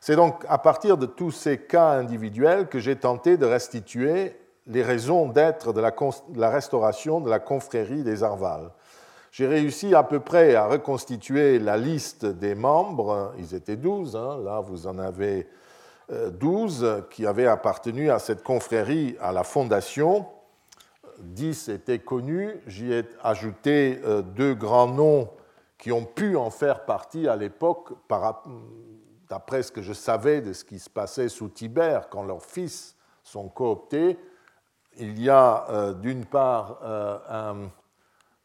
[0.00, 4.82] C'est donc à partir de tous ces cas individuels que j'ai tenté de restituer les
[4.82, 8.70] raisons d'être de la, restauration de la confrérie des Arvales.
[9.30, 14.38] J'ai réussi à peu près à reconstituer la liste des membres, ils étaient 12, hein.
[14.44, 15.48] là vous en avez
[16.08, 20.26] 12 euh, qui avaient appartenu à cette confrérie à la fondation,
[21.20, 22.60] 10 étaient connus.
[22.66, 25.30] J'y ai ajouté euh, deux grands noms
[25.78, 27.92] qui ont pu en faire partie à l'époque,
[29.28, 32.96] d'après ce que je savais de ce qui se passait sous Tibère quand leurs fils
[33.22, 34.18] sont cooptés.
[34.98, 37.70] Il y a euh, d'une part euh, un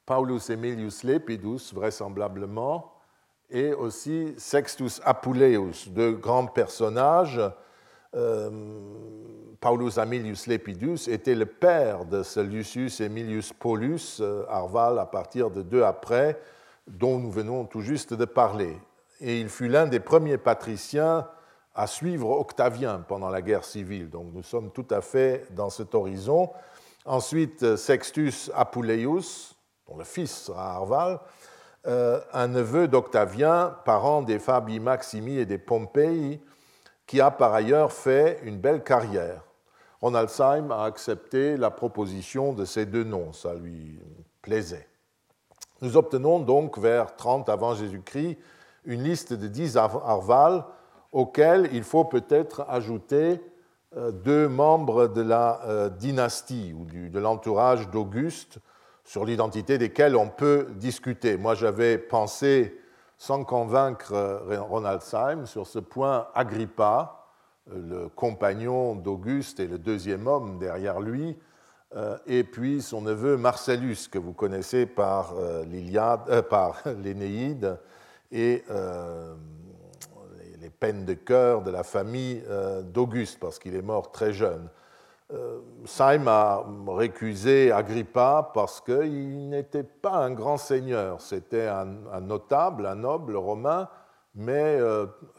[0.06, 2.92] Paulus Emilius Lepidus, vraisemblablement,
[3.50, 7.40] et aussi Sextus Apuleius, deux grands personnages
[9.62, 15.52] Paulus Amilius Lepidus était le père de ce Lucius Emilius Paulus, euh, Arval, à partir
[15.52, 16.42] de deux après,
[16.88, 18.76] dont nous venons tout juste de parler.
[19.20, 21.28] Et il fut l'un des premiers patriciens
[21.76, 24.10] à suivre Octavien pendant la guerre civile.
[24.10, 26.50] Donc nous sommes tout à fait dans cet horizon.
[27.06, 29.56] Ensuite, Sextus Apuleius,
[29.88, 31.20] dont le fils sera Arval,
[31.86, 36.42] euh, un neveu d'Octavien, parent des Fabii Maximi et des Pompei,
[37.06, 39.44] qui a par ailleurs fait une belle carrière.
[40.02, 44.00] Ronaldsheim a accepté la proposition de ces deux noms, ça lui
[44.42, 44.88] plaisait.
[45.82, 48.38] Nous obtenons donc vers 30 avant Jésus-Christ
[48.86, 50.64] une liste de 10 arvales
[51.12, 53.42] auxquelles il faut peut-être ajouter
[53.96, 58.60] deux membres de la dynastie ou de l'entourage d'Auguste
[59.04, 61.38] sur l'identité desquels on peut discuter.
[61.38, 62.80] Moi, j'avais pensé,
[63.18, 64.14] sans convaincre
[64.70, 67.21] Ronald Syme, sur ce point, Agrippa,
[67.68, 71.38] le compagnon d'Auguste et le deuxième homme derrière lui,
[71.96, 77.78] euh, et puis son neveu Marcellus, que vous connaissez par euh, euh, l'Énéide
[78.32, 78.64] et
[80.62, 82.42] les peines de cœur de la famille
[82.94, 84.70] d'Auguste, parce qu'il est mort très jeune.
[85.86, 92.96] Syme a récusé Agrippa parce qu'il n'était pas un grand seigneur, c'était un, notable, un
[92.96, 93.90] noble romain,
[94.34, 94.80] mais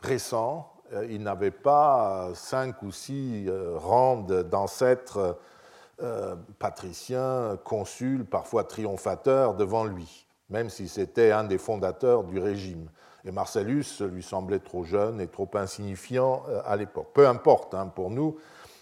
[0.03, 0.72] récent.
[1.09, 5.39] Il n'avait pas cinq ou six rangs d'ancêtres
[6.03, 12.89] euh, patricien, consul, parfois triomphateur devant lui, même si c'était un des fondateurs du régime.
[13.25, 17.11] Et Marcellus lui semblait trop jeune et trop insignifiant euh, à l'époque.
[17.15, 18.37] Peu importe, hein, pour nous,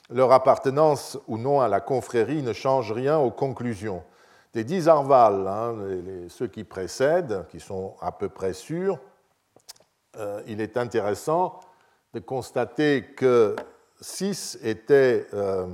[0.08, 4.02] leur appartenance ou non à la confrérie ne change rien aux conclusions.
[4.54, 5.74] Des dix arvales, hein,
[6.28, 8.98] ceux qui précèdent, qui sont à peu près sûrs,
[10.16, 11.60] euh, il est intéressant
[12.14, 13.56] de constater que
[14.00, 15.66] six étaient euh,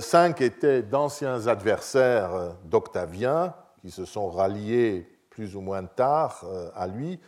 [0.00, 6.86] cinq étaient d'anciens adversaires d'Octavien, qui se sont ralliés plus ou moins tard euh, à
[6.86, 7.18] lui.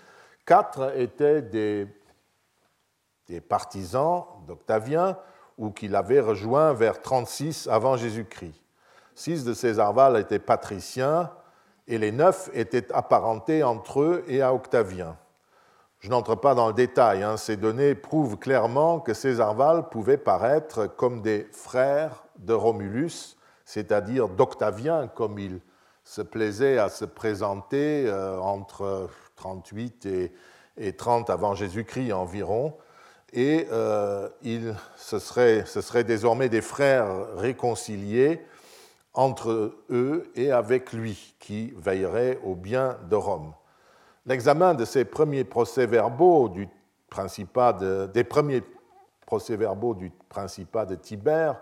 [0.45, 1.89] Quatre étaient des,
[3.49, 5.17] partisans d'Octavien
[5.57, 8.61] ou qu'il avait rejoints vers 36 avant Jésus-Christ.
[9.15, 11.31] Six de ces arvales étaient patriciens
[11.87, 15.17] et les neuf étaient apparentés entre eux et à Octavien.
[16.03, 17.37] Je n'entre pas dans le détail, hein.
[17.37, 19.37] ces données prouvent clairement que ces
[19.93, 25.61] pouvaient paraître comme des frères de Romulus, c'est-à-dire d'Octavien, comme il
[26.03, 30.09] se plaisait à se présenter euh, entre 38
[30.77, 32.75] et, 30 avant Jésus-Christ environ.
[33.33, 34.29] Et euh,
[34.97, 38.45] ce, serait, ce serait désormais des frères réconciliés
[39.15, 43.53] entre eux et avec lui, qui veilleraient au bien de Rome.
[44.25, 46.69] L'examen de ces premiers procès-verbaux du
[47.11, 47.73] principat
[48.13, 48.63] des premiers
[49.27, 51.61] procès-verbaux du principat de Tibère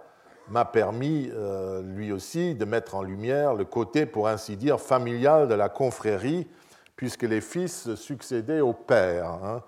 [0.49, 5.49] m'a permis, euh, lui aussi, de mettre en lumière le côté, pour ainsi dire, familial
[5.49, 6.49] de la confrérie,
[6.97, 9.29] puisque les fils succédaient au père.
[9.29, 9.63] Hein.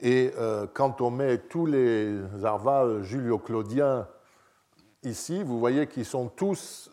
[0.00, 4.08] Et euh, quand on met tous les arvales julio-claudiens
[5.04, 6.90] ici, vous voyez qu'ils sont tous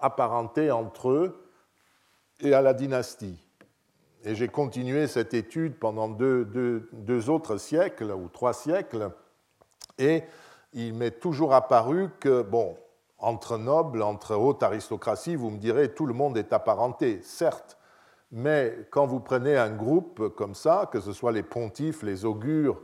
[0.00, 1.46] apparentés entre eux
[2.40, 3.38] et à la dynastie.
[4.24, 9.10] Et j'ai continué cette étude pendant deux, autres siècles ou trois siècles,
[9.98, 10.24] et
[10.72, 12.76] il m'est toujours apparu que, bon,
[13.18, 17.78] entre nobles, entre haute aristocratie, vous me direz, tout le monde est apparenté, certes,
[18.30, 22.80] mais quand vous prenez un groupe comme ça, que ce soit les pontifes, les augures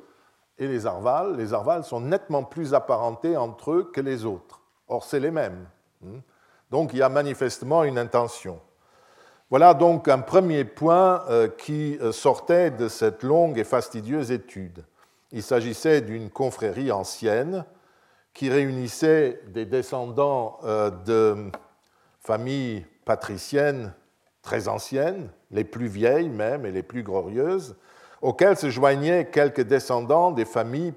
[0.59, 4.62] et les arvales, les arvales sont nettement plus apparentés entre eux que les autres.
[4.88, 5.68] Or, c'est les mêmes.
[6.01, 6.18] Hmm.
[6.70, 8.61] Donc, il y a manifestement une intention.
[9.48, 14.85] Voilà donc un premier point euh, qui euh, sortait de cette longue et fastidieuse étude.
[15.30, 17.64] Il s'agissait d'une confrérie ancienne
[18.35, 21.52] qui réunissait des descendants euh, de
[22.18, 23.92] familles patriciennes
[24.42, 27.76] très anciennes, les plus vieilles même et les plus glorieuses,
[28.22, 30.94] auxquelles se joignaient quelques descendants des familles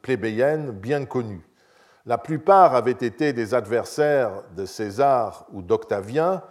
[0.00, 1.46] plébéiennes bien connues.
[2.06, 6.42] La plupart avaient été des adversaires de César ou d'Octavien,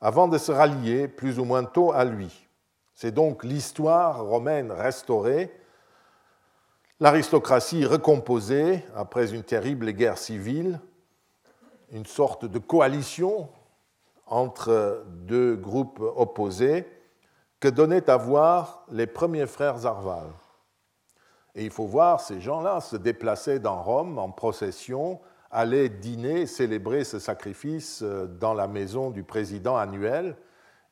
[0.00, 2.46] avant de se rallier plus ou moins tôt à lui.
[2.94, 5.52] C'est donc l'histoire romaine restaurée,
[7.00, 10.80] l'aristocratie recomposée après une terrible guerre civile,
[11.92, 13.48] une sorte de coalition
[14.26, 16.86] entre deux groupes opposés
[17.60, 20.28] que donnaient à voir les premiers frères Arval.
[21.54, 25.20] Et il faut voir ces gens-là se déplacer dans Rome en procession
[25.56, 30.36] allait dîner, célébrer ce sacrifice euh, dans la maison du président annuel.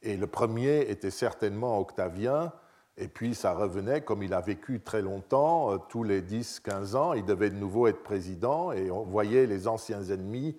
[0.02, 2.50] Et le premier était certainement Octavien,
[2.96, 7.12] et puis ça revenait, comme il a vécu très longtemps, euh, tous les 10-15 ans,
[7.12, 10.56] il devait de nouveau être président, et on voyait les anciens ennemis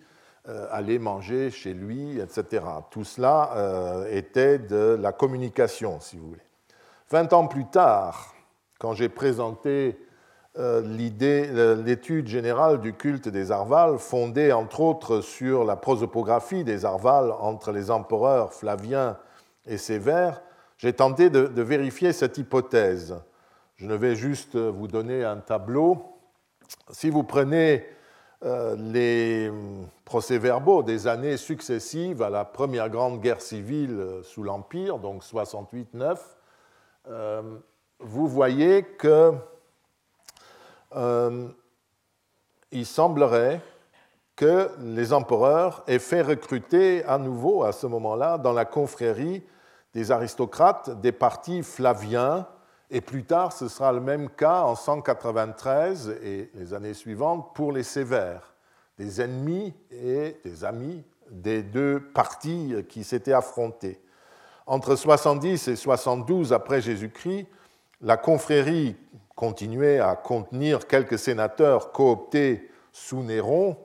[0.47, 2.63] euh, aller manger chez lui, etc.
[2.91, 6.41] Tout cela était de la communication, si vous voulez.
[7.09, 8.35] Vingt ans plus tard,
[8.77, 9.97] quand j'ai présenté
[10.57, 17.71] l'étude générale du culte des Arvales, fondée entre autres sur la prosopographie des Arvales entre
[17.71, 19.17] les empereurs Flavien
[19.65, 20.41] et Sévère,
[20.77, 23.15] j'ai tenté de, vérifier cette hypothèse.
[23.75, 26.19] Je ne vais juste vous donner un tableau.
[26.89, 27.85] Si vous prenez
[28.43, 29.51] euh, les
[30.05, 36.17] procès-verbaux des années successives à la première grande guerre civile sous l'Empire, donc 68-9,
[37.99, 39.33] vous voyez que
[40.95, 41.47] euh,
[42.71, 43.61] il semblerait
[44.35, 49.43] que les empereurs aient fait recruter à nouveau à ce moment-là dans la confrérie
[49.93, 52.47] des aristocrates des partis flaviens,
[52.91, 57.71] et plus tard ce sera le même cas en 193 et les années suivantes pour
[57.71, 58.53] les sévères,
[58.97, 64.01] des ennemis et des amis des deux partis qui s'étaient affrontés.
[64.67, 67.47] Entre 70 et 72 après Jésus-Christ,
[68.01, 68.95] la confrérie
[69.35, 73.77] continuait à contenir quelques sénateurs cooptés sous Néron,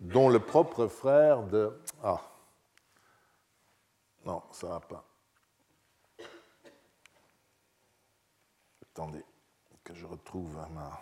[0.00, 1.80] dont le propre frère de...
[2.02, 2.20] Ah,
[4.24, 5.04] non, ça ne va pas.
[8.82, 9.24] Attendez,
[9.84, 11.00] que je retrouve ma...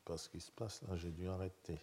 [0.00, 1.78] sais pas ce qui se passe là, j'ai dû arrêter.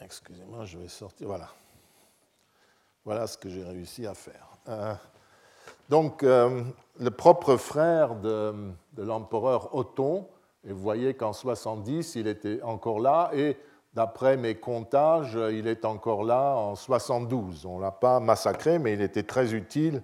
[0.00, 1.26] Excusez-moi, je vais sortir.
[1.26, 1.48] Voilà.
[3.04, 4.46] Voilà ce que j'ai réussi à faire.
[4.68, 4.94] Euh,
[5.88, 6.64] donc, euh,
[6.98, 10.28] le propre frère de, l'empereur Othon,
[10.64, 13.56] et vous voyez qu'en 70, il était encore là, et
[13.94, 17.66] d'après mes comptages, il est encore là en 72.
[17.66, 20.02] On ne l'a pas massacré, mais il était très utile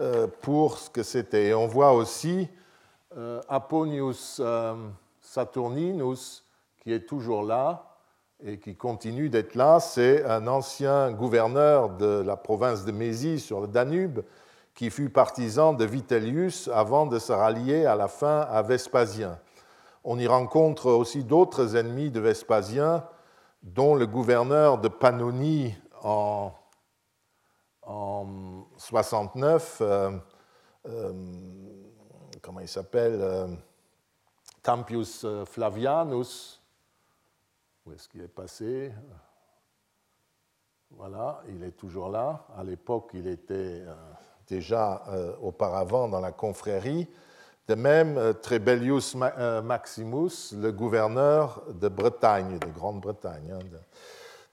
[0.00, 1.46] euh, pour ce que c'était.
[1.46, 2.48] Et on voit aussi
[3.48, 4.42] Aponius
[5.22, 6.44] Saturninus,
[6.82, 7.96] qui est toujours là,
[8.44, 13.60] et qui continue d'être là, c'est un ancien gouverneur de la province de Mésie sur
[13.60, 14.20] le Danube
[14.74, 19.38] qui fut partisan de Vitellius avant de se rallier à la fin à Vespasien.
[20.04, 23.02] On y rencontre aussi d'autres ennemis de Vespasien,
[23.66, 26.52] dont le gouverneur de Pannonie en,
[27.82, 28.26] en
[28.78, 30.18] 69, euh,
[30.86, 31.12] euh,
[32.40, 33.48] comment il s'appelle, euh,
[34.62, 36.62] Tampius Flavianus,
[37.84, 38.92] où est-ce qu'il est passé
[40.90, 42.46] Voilà, il est toujours là.
[42.56, 43.94] À l'époque, il était euh,
[44.46, 47.08] déjà euh, auparavant dans la confrérie.
[47.68, 53.78] De même, euh, Trebellius Maximus, le gouverneur de Bretagne, de Grande-Bretagne, hein,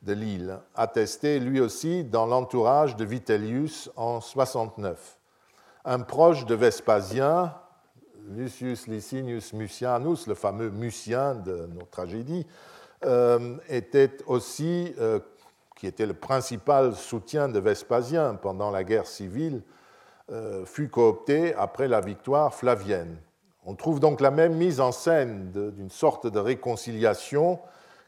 [0.01, 5.19] de, l'île, attesté lui aussi dans l'entourage de Vitellius en 69.
[5.85, 7.53] Un proche de Vespasien,
[8.29, 12.47] Lucius Licinius Mucianus, le fameux Mucien de nos tragédies,
[13.05, 15.19] euh, était aussi, euh,
[15.75, 19.82] qui était le principal soutien de Vespasien pendant la guerre civile, euh,
[20.65, 23.17] fut coopté après la victoire flavienne.
[23.65, 27.59] On trouve donc la même mise en scène d'une sorte de réconciliation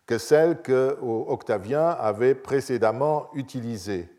[0.05, 4.09] que celle que Octavien avait précédemment utilisée.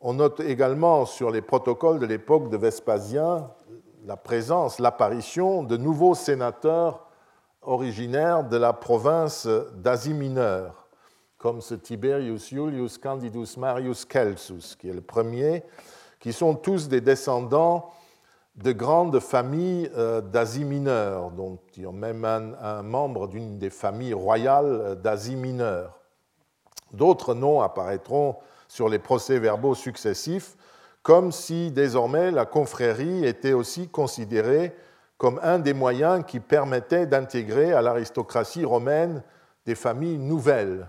[0.00, 3.50] On note également sur les protocoles de l'époque de Vespasien
[4.06, 7.08] la présence, l'apparition de nouveaux sénateurs
[7.62, 10.86] originaires de la province d'Asie mineure,
[11.38, 15.64] comme ce Tiberius Julius Candidus Marius Celsus, qui est le premier,
[16.20, 17.90] qui sont tous des descendants
[18.56, 23.70] de grandes familles euh, d'Asie mineure, dont il y a même un, membre d'une des
[23.70, 26.00] familles royales d'Asie mineure.
[26.92, 28.36] D'autres noms apparaîtront
[28.68, 30.56] sur les procès-verbaux successifs,
[31.02, 34.74] comme si désormais la confrérie était aussi considérée
[35.18, 39.22] comme un des moyens qui permettait d'intégrer à l'aristocratie romaine
[39.64, 40.88] des familles nouvelles.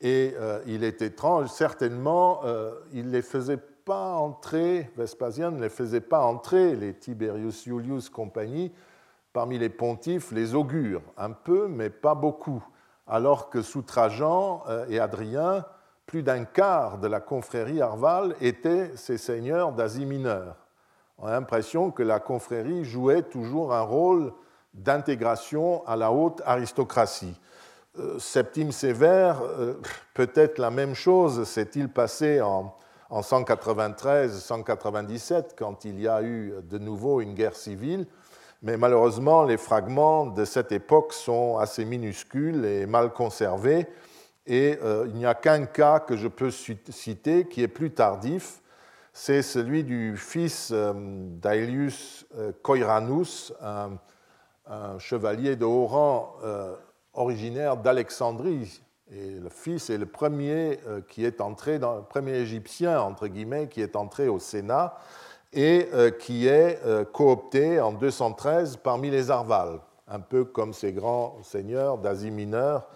[0.00, 5.68] Et euh, il est étrange, certainement, euh, il les faisait pas entrer, Vespasien ne les
[5.68, 8.72] faisait pas entrer, les Tiberius Iulius compagnie,
[9.32, 12.64] parmi les pontifes, les augures, un peu, mais pas beaucoup.
[13.06, 15.64] Alors que sous Trajan euh, et Adrien,
[16.06, 20.56] plus d'un quart de la confrérie arval étaient ces seigneurs d'Asie mineure
[21.18, 24.32] on a l'impression que la confrérie jouait toujours un rôle
[24.72, 27.38] d'intégration à la haute aristocratie.
[27.98, 29.80] Euh, Septime Sévère, euh,
[30.14, 32.74] peut-être la même chose s'est-il passé en,
[33.20, 38.06] 193-197 quand il y a eu de nouveau une guerre civile,
[38.62, 43.86] mais malheureusement les fragments de cette époque sont assez minuscules et mal conservés,
[44.46, 48.60] et euh, il n'y a qu'un cas que je peux citer qui est plus tardif,
[49.16, 53.96] c'est celui du fils euh, d'Aelius euh, Koiranus, un,
[54.98, 56.74] chevalier de haut rang euh,
[57.12, 58.80] originaire d'Alexandrie.
[59.10, 60.78] Et le fils est le premier
[61.08, 64.96] qui est entré, dans, le premier égyptien, entre guillemets, qui est entré au Sénat
[65.52, 65.88] et
[66.18, 66.80] qui est
[67.12, 69.78] coopté en 213 parmi les Arvals,
[70.08, 72.88] un peu comme ces grands seigneurs d'Asie mineure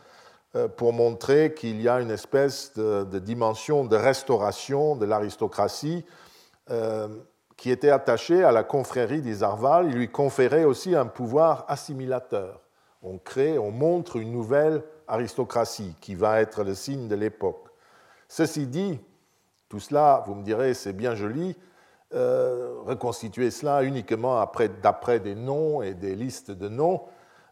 [0.56, 6.06] euh, pour montrer qu'il y a une espèce de, dimension de restauration de l'aristocratie
[6.70, 7.09] euh,
[7.59, 12.62] qui était attaché à la confrérie des Arval, il lui conférait aussi un pouvoir assimilateur.
[13.02, 17.68] On crée, on montre une nouvelle aristocratie qui va être le signe de l'époque.
[18.28, 19.00] Ceci dit,
[19.68, 21.56] tout cela, vous me direz, c'est bien joli,
[22.14, 24.42] euh, reconstituer cela uniquement
[24.82, 27.02] d'après des noms et des listes de noms,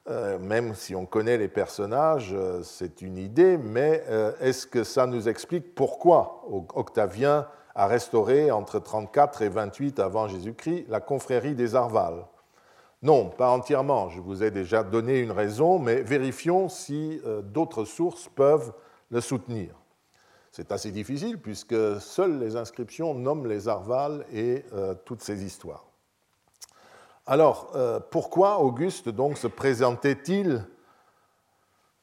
[0.08, 4.04] euh, même si on connaît les personnages, euh, c'est une idée, mais
[4.40, 6.44] est-ce que ça nous explique pourquoi
[6.74, 12.24] Octavien a restauré entre 34 et 28 avant Jésus-Christ la confrérie des Arvales
[13.02, 18.28] Non, pas entièrement, je vous ai déjà donné une raison, mais vérifions si d'autres sources
[18.28, 18.72] peuvent
[19.10, 19.74] le soutenir.
[20.56, 25.84] C'est assez difficile puisque seules les inscriptions nomment les Arvales et euh, toutes ces histoires.
[27.26, 30.66] Alors, euh, pourquoi Auguste donc se présentait-il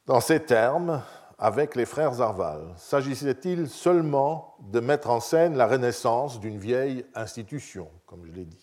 [0.05, 1.01] dans ces termes
[1.39, 7.89] avec les frères Arval S'agissait-il seulement de mettre en scène la renaissance d'une vieille institution,
[8.05, 8.62] comme je l'ai dit?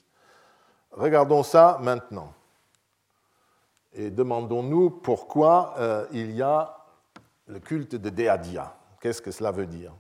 [0.93, 2.33] Regardons ça maintenant.
[3.93, 6.77] Et demandons-nous pourquoi euh, il y a
[7.47, 8.75] le culte de Déadia.
[9.01, 9.93] Qu'est-ce que cela veut dire?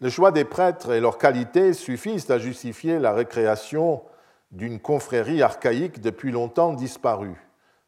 [0.00, 4.02] Le choix des prêtres et leurs qualités suffisent à justifier la récréation
[4.50, 7.40] d'une confrérie archaïque depuis longtemps disparue,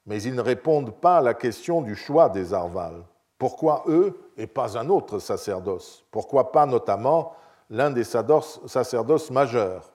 [0.06, 3.04] mais ils ne répondent pas à la question du choix des Arvales.
[3.38, 6.04] Pourquoi eux et pas un autre sacerdoce?
[6.10, 7.34] Pourquoi pas notamment
[7.68, 9.93] l'un des sacerdoces majeurs?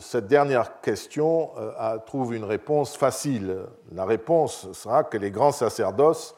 [0.00, 3.66] Cette dernière question euh, trouve une réponse facile.
[3.92, 6.34] La réponse sera que les grands sacerdoces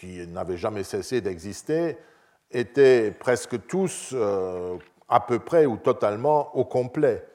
[0.00, 1.98] qui n'avaient jamais cessé d'exister,
[2.50, 4.78] étaient presque tous euh,
[5.08, 7.26] à peu près ou totalement au complet.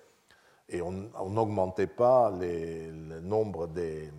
[0.68, 4.12] Et on n'augmentait pas le nombre des,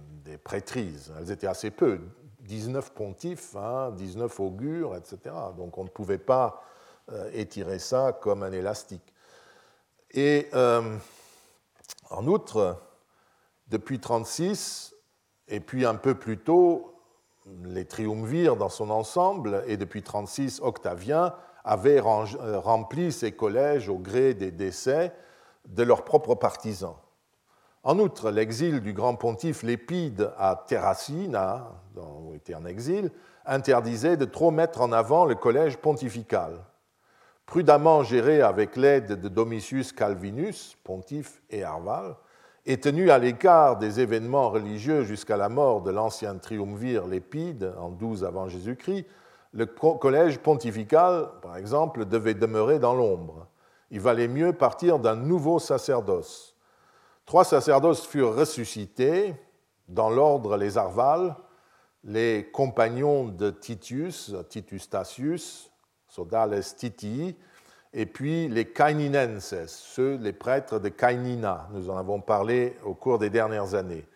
[0.45, 1.12] prêtrises.
[1.18, 1.99] Elles étaient assez peu,
[2.41, 3.57] 19 pontifes,
[3.97, 5.34] 19 hein, augures, etc.
[5.57, 6.62] Donc on ne pouvait pas
[7.11, 9.12] euh, étirer ça comme un élastique.
[10.13, 10.97] Et euh,
[12.11, 12.81] en outre,
[13.69, 14.95] depuis 36,
[15.49, 16.95] et puis un peu plus tôt,
[17.65, 21.35] les triumvirs dans son ensemble, et depuis 36, Octavien
[21.65, 25.13] avait euh, rempli ses collèges au gré des décès
[25.67, 26.97] de leurs propres partisans.
[27.83, 33.11] En outre, l'exil du grand pontife Lépide à Terracina, où il était en exil,
[33.45, 36.65] interdisait de trop mettre en avant le collège pontifical.
[37.47, 42.16] Prudemment géré avec l'aide de Domitius Calvinus, pontife et Arval,
[42.66, 47.90] et tenu à l'écart des événements religieux jusqu'à la mort de l'ancien triumvir Lépide en
[47.90, 49.07] 12 avant Jésus-Christ,
[49.53, 53.47] le collège pontifical, par exemple, devait demeurer dans l'ombre.
[53.92, 56.57] Il valait mieux partir d'un nouveau sacerdoce.
[57.24, 59.34] Trois sacerdoces furent ressuscités,
[59.88, 61.36] dans l'ordre les Arvales,
[62.03, 64.90] les compagnons de Titus, Titus
[66.17, 67.37] Sodales Titii,
[67.93, 71.69] et puis les Kaininenses, ceux, les prêtres de Kainina.
[71.73, 74.07] Nous en avons parlé au cours des dernières années.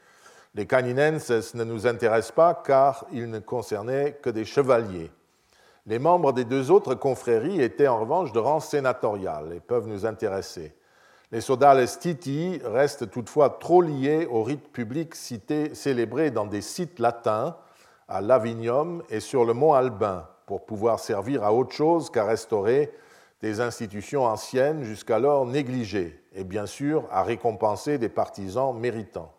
[0.55, 5.11] Les Kaininenses ne nous intéressent pas car ils ne concernaient que des chevaliers.
[5.87, 10.07] Les membres des deux autres confréries étaient en revanche de rang sénatorial et peuvent nous
[10.07, 10.75] intéresser.
[11.33, 16.99] Les sodales titi restent toutefois trop liés aux rites publics cités, célébrés dans des sites
[16.99, 17.57] latins,
[18.09, 22.93] à Lavinium et sur le mont Albin, pour pouvoir servir à autre chose qu'à restaurer
[23.41, 29.33] des institutions anciennes jusqu'alors négligées, et bien sûr à récompenser des partisans méritants.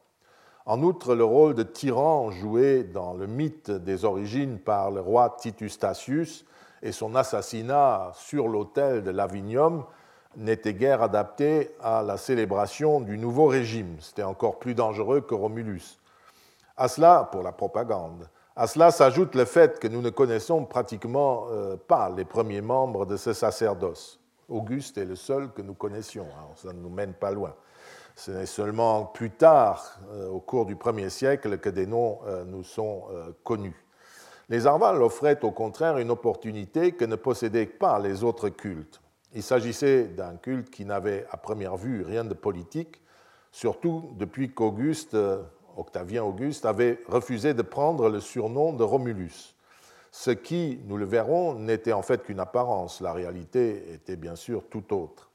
[0.66, 5.36] En outre, le rôle de tyran joué dans le mythe des origines par le roi
[5.38, 6.45] Titus Statius
[6.82, 9.84] et son assassinat sur l'autel de Lavinium
[10.38, 13.97] n'était guère adapté à la célébration du nouveau régime.
[13.99, 15.99] C'était encore plus dangereux que Romulus.
[16.78, 21.47] À cela, pour la propagande, à cela s'ajoute le fait que nous ne connaissons pratiquement
[21.52, 24.20] euh, pas les premiers membres de ce sacerdoce.
[24.49, 27.56] Auguste est le seul que nous connaissions, hein, ça ne nous mène pas loin.
[28.16, 32.43] Ce n'est seulement plus tard, euh, au cours du premier siècle, que des noms euh,
[32.43, 33.04] nous sont
[33.43, 33.86] connus.
[34.49, 39.02] Les Arvales offraient au contraire une opportunité que ne possédaient pas les autres cultes.
[39.34, 43.02] Il s'agissait d'un culte qui n'avait à première vue rien de politique,
[43.54, 45.16] surtout depuis qu'Auguste
[45.82, 49.55] Octavien Auguste, avait refusé de prendre le surnom de Romulus,
[50.11, 53.01] ce qui, nous le verrons, n'était en fait qu'une apparence.
[53.01, 55.29] La réalité était bien sûr tout autre.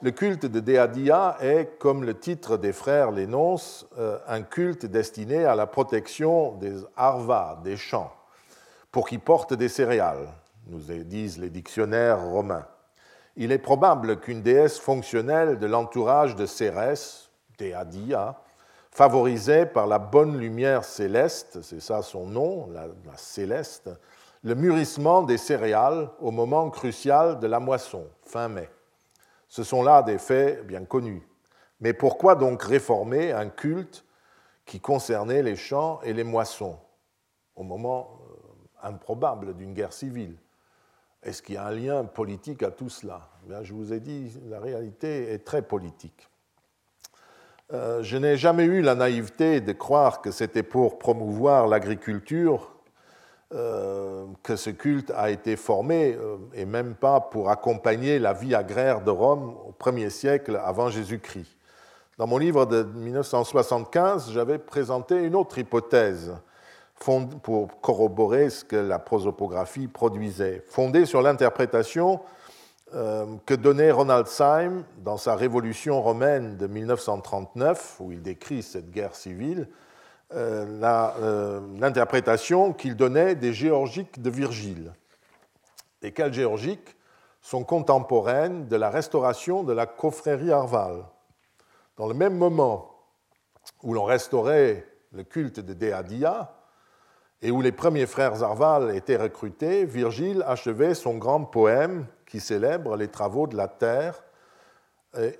[0.00, 5.44] Le culte de Déadia est, comme le titre des frères l'énonce, euh, un culte destiné
[5.44, 8.12] à la protection des arvas, des champs,
[8.92, 10.28] pour qu'ils portent des céréales,
[10.68, 12.66] nous disent les dictionnaires romains.
[13.36, 18.40] Il est probable qu'une déesse fonctionnelle de l'entourage de Cérès, Déadia,
[18.96, 23.90] favorisait par la bonne lumière céleste, c'est ça son nom, la, céleste,
[24.42, 28.70] le mûrissement des céréales au moment crucial de la moisson, fin mai.
[29.48, 31.22] Ce sont là des faits bien connus.
[31.80, 34.02] Mais pourquoi donc réformer un culte
[34.64, 36.78] qui concernait les champs et les moissons
[37.54, 40.38] au moment euh, improbable d'une guerre civile?
[41.22, 43.28] Est-ce qu'il y a un lien politique à tout cela?
[43.46, 46.30] Eh Je vous ai dit, la réalité est très politique.
[47.72, 52.72] Euh, je n'ai jamais eu la naïveté de croire que c'était pour promouvoir l'agriculture
[53.54, 56.16] euh, que ce culte a été formé,
[56.54, 61.56] et même pas pour accompagner la vie agraire de Rome au premier siècle avant Jésus-Christ.
[62.18, 66.34] Dans mon livre de 1975, j'avais présenté une autre hypothèse
[66.98, 72.45] pour corroborer ce que la prosopographie produisait, fondée sur l'interprétation euh,
[72.92, 79.14] que donnait Ronald Syme dans sa Révolution romaine de 1939, où il décrit cette guerre
[79.14, 79.68] civile,
[80.34, 84.92] euh, euh, l'interprétation qu'il donnait des géorgiques de Virgile,
[86.02, 86.96] lesquelles géorgiques
[87.40, 91.04] sont contemporaines de la restauration de la confrérie Arval.
[91.96, 92.90] Dans le même moment
[93.84, 96.56] où l'on restaurait le culte de Déadia
[97.40, 102.96] et où les premiers frères Arval étaient recrutés, Virgile achevait son grand poème qui célèbre
[102.96, 104.22] les travaux de la terre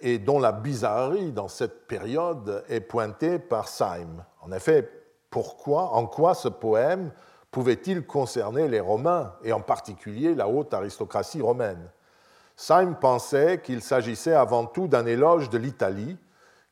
[0.01, 4.25] et dont la bizarrerie dans cette période est pointée par Syme.
[4.41, 4.91] En effet,
[5.29, 7.13] pourquoi, en quoi ce poème
[7.51, 11.91] pouvait-il concerner les Romains et en particulier la haute aristocratie romaine?
[12.57, 16.17] Syme pensait qu'il s'agissait avant tout d'un éloge de l'Italie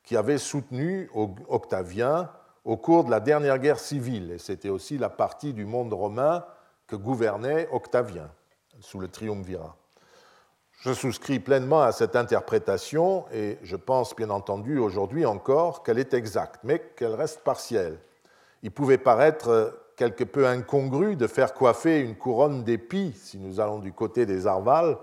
[0.02, 1.10] qui avait soutenu
[1.48, 2.30] Octavien
[2.64, 4.30] au cours de la dernière guerre civile.
[4.32, 6.44] Et c'était aussi la partie du monde romain
[6.86, 8.30] que gouvernait Octavien
[8.80, 9.76] sous le triumvirat.
[10.78, 16.12] Je souscris pleinement à cette interprétation et je pense bien entendu aujourd'hui encore qu'elle est
[16.12, 17.98] exacte, mais qu'elle reste partielle.
[18.62, 23.78] Il pouvait paraître quelque peu incongru de faire coiffer une couronne d'épis, si nous allons
[23.78, 24.98] du côté des Arvales,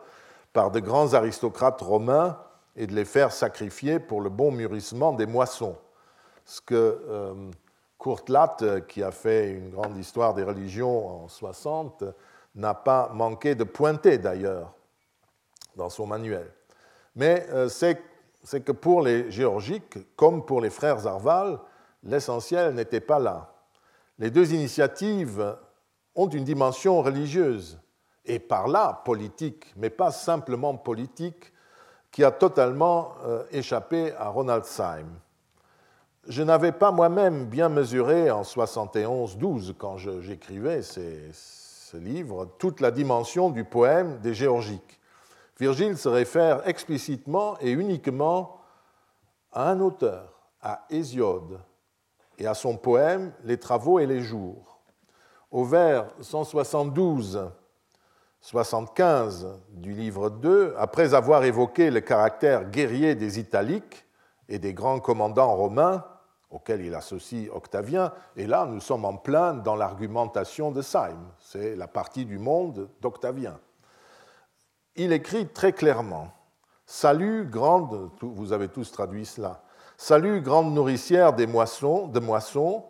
[0.53, 2.37] par de grands aristocrates romains
[2.75, 5.77] et de les faire sacrifier pour le bon mûrissement des moissons.
[6.45, 7.33] Ce que euh,
[7.97, 8.57] Courtelat,
[8.87, 12.03] qui a fait une grande histoire des religions en 60,
[12.55, 14.73] n'a pas manqué de pointer d'ailleurs
[15.75, 16.51] dans son manuel.
[17.15, 21.59] Mais euh, c'est que pour les géorgiques, comme pour les frères Arval,
[22.03, 23.53] l'essentiel n'était pas là.
[24.19, 25.55] Les deux initiatives
[26.15, 27.79] ont une dimension religieuse
[28.25, 31.51] et par là politique, mais pas simplement politique,
[32.11, 35.19] qui a totalement euh, échappé à Ronald Syme.
[36.27, 43.49] Je n'avais pas moi-même bien mesuré en 71-12, quand j'écrivais ce livre, toute la dimension
[43.49, 45.00] du poème des Géorgiques.
[45.61, 48.61] Virgile se réfère explicitement et uniquement
[49.51, 51.59] à un auteur, à Hésiode,
[52.39, 54.81] et à son poème Les travaux et les jours.
[55.51, 57.51] Au vers 172
[58.39, 64.07] 75 du livre 2, après avoir évoqué le caractère guerrier des Italiques
[64.49, 66.03] et des grands commandants romains,
[66.49, 71.75] auxquels il associe Octavien, et là nous sommes en plein dans l'argumentation de Syme, c'est
[71.75, 73.59] la partie du monde d'Octavien.
[74.95, 76.33] Il écrit très clairement
[76.85, 79.63] Salut, grande, vous avez tous traduit cela,
[79.97, 82.85] Salut, grande nourricière des moissons, de moissons,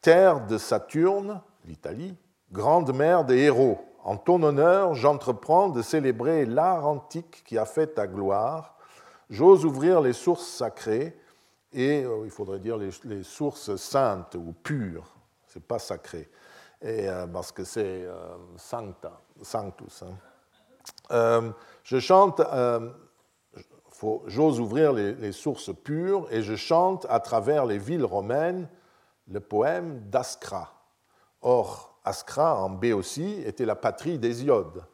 [0.00, 2.16] terre de Saturne, l'Italie,
[2.50, 7.88] grande mère des héros, en ton honneur, j'entreprends de célébrer l'art antique qui a fait
[7.88, 8.76] ta gloire.
[9.30, 11.18] J'ose ouvrir les sources sacrées
[11.72, 15.12] et euh, il faudrait dire les, sources saintes ou pures.
[15.46, 16.30] C'est pas sacré,
[16.84, 20.04] euh, parce que c'est euh, sancta, sanctus.
[20.04, 20.16] Hein.
[21.10, 22.40] Je chante.
[24.26, 28.68] J'ose ouvrir les, sources pures et je chante à travers les villes romaines
[29.28, 30.72] le poème d'Ascra.
[31.42, 34.84] Or, Askra, en B aussi, était la patrie d'Hésiode.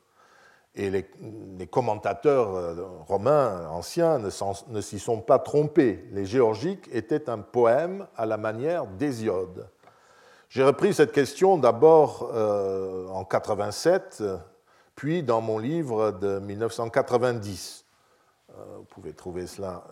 [0.74, 2.74] Et les, commentateurs euh,
[3.06, 6.08] romains anciens ne s'y sont pas trompés.
[6.12, 9.68] Les géorgiques étaient un poème à la manière d'Hésiode.
[10.48, 14.22] J'ai repris cette question d'abord euh, en 87,
[14.94, 17.84] puis dans mon livre de 1990.
[18.50, 19.84] Euh, vous pouvez trouver cela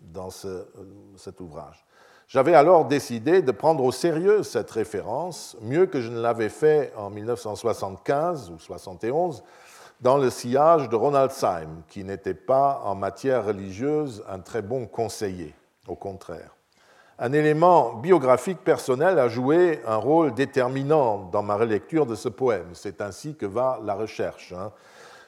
[0.00, 1.84] dans cet ouvrage.
[2.26, 6.92] J'avais alors décidé de prendre au sérieux cette référence, mieux que je ne l'avais fait
[6.96, 9.42] en 1975 ou 71,
[10.00, 14.86] dans le sillage de Ronald Syme, qui n'était pas en matière religieuse un très bon
[14.86, 15.54] conseiller,
[15.86, 16.53] au contraire.
[17.24, 22.68] Un élément biographique personnel a joué un rôle déterminant dans ma relecture de ce poème.
[22.74, 24.52] C'est ainsi que va la recherche.
[24.52, 24.72] Hein.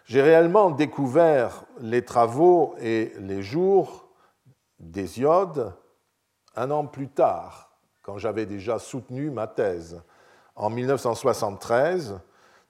[0.05, 4.11] J'ai réellement découvert les travaux et les jours
[4.79, 5.73] d'Hésiode
[6.55, 7.71] un an plus tard,
[8.03, 10.03] quand j'avais déjà soutenu ma thèse,
[10.55, 12.21] en 1973,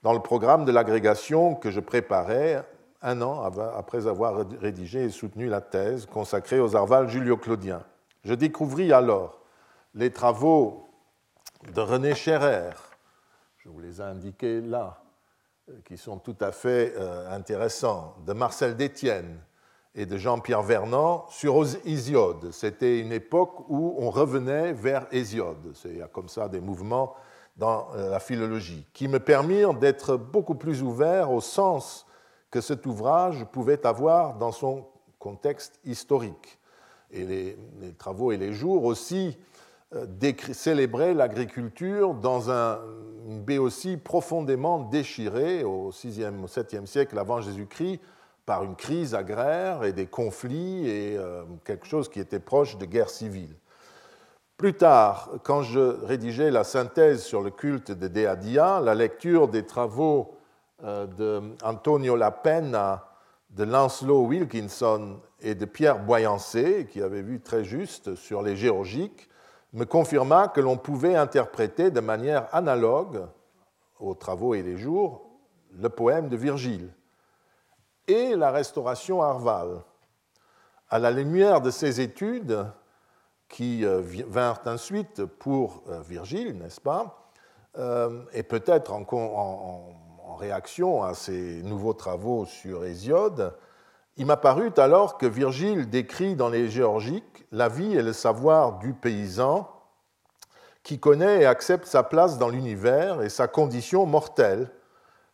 [0.05, 2.65] dans le programme de l'agrégation que je préparais
[3.03, 7.83] un an après avoir rédigé et soutenu la thèse consacrée aux arvales julio-claudiens.
[8.27, 9.39] Je découvris alors
[9.95, 10.89] les travaux
[11.73, 12.73] de René Scherer,
[13.59, 15.01] je vous les ai indiqués là,
[15.85, 19.39] qui sont tout à fait euh, intéressants, de Marcel Détienne
[19.95, 22.51] et de Jean-Pierre Vernant sur Hésiode.
[22.51, 25.77] C'était une époque où on revenait vers Hésiode.
[25.85, 27.15] Il y a comme ça des mouvements
[27.57, 32.09] dans euh, la philologie qui me permirent d'être beaucoup plus ouvert au sens
[32.51, 34.85] que cet ouvrage pouvait avoir dans son
[35.21, 36.59] contexte historique.
[37.11, 37.57] Et les,
[37.99, 39.37] travaux et les jours aussi
[39.95, 40.07] euh,
[40.53, 42.79] célébraient l'agriculture dans un,
[43.29, 48.01] une béotie profondément déchirée au 6e, au 7e siècle avant Jésus-Christ
[48.47, 52.85] par une crise agraire et des conflits et euh, quelque chose qui était proche de
[52.85, 53.55] guerre civile.
[54.57, 59.67] Plus tard, quand je rédigeais la synthèse sur le culte de Deadia, la lecture des
[59.67, 60.35] travaux
[60.85, 61.07] euh,
[61.61, 63.05] d'Antonio Lapenna,
[63.57, 69.31] de Lancelot Wilkinson et de Pierre Boyancé, qui avait vu très juste sur les géorgiques,
[69.73, 73.27] me confirma que l'on pouvait interpréter de manière analogue
[73.99, 75.23] aux travaux et les jours
[75.73, 76.91] le poème de Virgile
[78.07, 79.83] et la restauration Arval.
[80.91, 82.67] À la lumière de ces études,
[83.49, 87.31] qui euh, vinrent ensuite pour euh, Virgile, n'est-ce pas
[87.79, 89.05] euh, Et peut-être en,
[90.37, 93.55] réaction à ces nouveaux travaux sur Hésiode,
[94.17, 98.79] il m'a paru alors que Virgile décrit dans les Géorgiques la vie et le savoir
[98.79, 99.69] du paysan
[100.83, 104.71] qui connaît et accepte sa place dans l'univers et sa condition mortelle.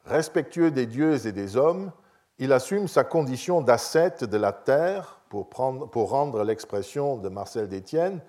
[0.06, 1.92] Respectueux des dieux et des hommes,
[2.38, 8.20] il assume sa condition d'ascète de la terre pour, prendre, rendre l'expression de Marcel d'Étienne,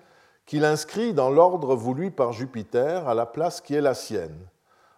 [0.46, 4.38] qu'il inscrit dans l'ordre voulu par Jupiter à la place qui est la sienne.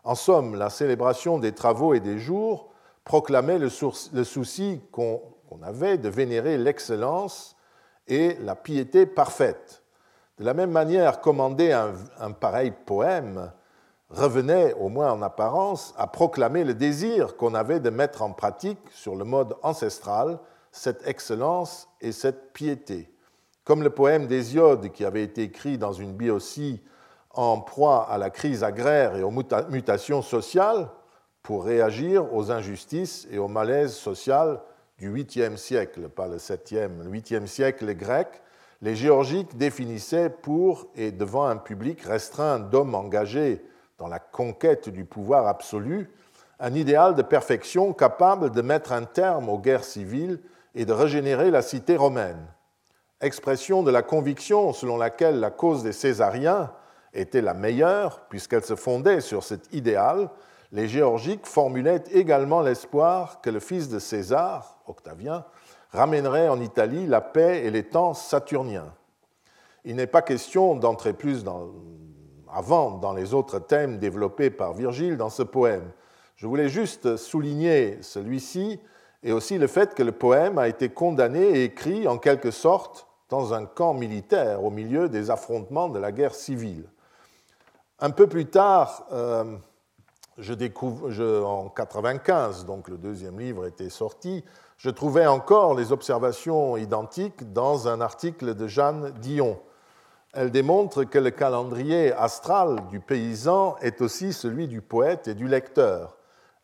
[0.07, 2.69] En somme, la célébration des travaux et des jours
[3.03, 5.21] proclamait le, souci qu'on
[5.65, 7.57] avait de vénérer l'excellence
[8.07, 9.83] et la piété parfaite.
[10.39, 13.51] De la même manière, commander un, pareil poème
[14.09, 18.79] revenait, au moins en apparence, à proclamer le désir qu'on avait de mettre en pratique
[18.93, 20.39] sur le mode ancestral
[20.71, 23.13] cette excellence et cette piété.
[23.65, 26.81] Comme le poème d'Hésiode qui avait été écrit dans une biosie
[27.37, 30.89] en proie à la crise agraire et aux mutations sociales
[31.43, 34.61] pour réagir aux injustices et au malaise social
[34.99, 38.43] du 8e siècle, pas le 7e, le 8e siècle grec,
[38.83, 43.65] les géorgiques définissaient pour et devant un public restreint d'hommes engagés
[43.99, 46.11] dans la conquête du pouvoir absolu
[46.59, 50.41] un idéal de perfection capable de mettre un terme aux guerres civiles
[50.75, 52.47] et de régénérer la cité romaine,
[53.21, 56.73] expression de la conviction selon laquelle la cause des Césariens
[57.17, 60.31] était la meilleure, puisqu'elle se fondait sur cet idéal,
[60.73, 65.45] les Géorgiques formulaient également l'espoir que le fils de César, Octavien,
[65.91, 68.93] ramènerait en Italie la paix et les temps saturniens.
[69.85, 71.45] Il n'est pas question d'entrer plus
[72.53, 75.91] avant dans les autres thèmes développés par Virgile dans ce poème.
[76.37, 78.81] Je voulais juste souligner celui-ci
[79.23, 83.07] et aussi le fait que le poème a été condamné et écrit en quelque sorte
[83.29, 86.89] dans un camp militaire au milieu des affrontements de la guerre civile.
[87.99, 89.57] Un peu plus tard, euh,
[90.39, 94.45] je découvre, en 1995, donc le deuxième livre était sorti,
[94.77, 99.59] je trouvais encore les observations identiques dans un article de Jeanne Dion.
[100.33, 105.49] Elle démontre que le calendrier astral du paysan est aussi celui du poète et du
[105.49, 106.17] lecteur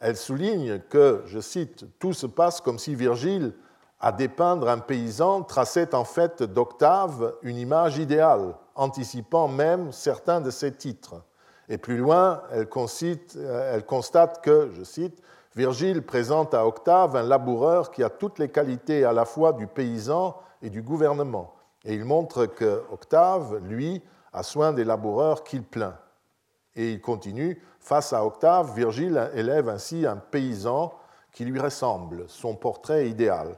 [0.02, 3.54] elle souligne que, je cite, Tout se passe comme si Virgile,
[4.00, 10.50] à dépeindre un paysan, traçait en fait d'Octave une image idéale, anticipant même certains de
[10.50, 11.22] ses titres.
[11.68, 12.68] Et plus loin, elle,
[13.72, 15.22] elle constate que, je cite,
[15.54, 19.66] Virgile présente à Octave un laboureur qui a toutes les qualités à la fois du
[19.66, 21.54] paysan et du gouvernement.
[21.84, 24.02] Et il montre que Octave, lui,
[24.32, 25.94] a soin des laboureurs qu'il plaint.
[26.74, 30.94] Et il continue, Face à Octave, Virgile élève ainsi un paysan
[31.32, 33.56] qui lui ressemble, son portrait idéal.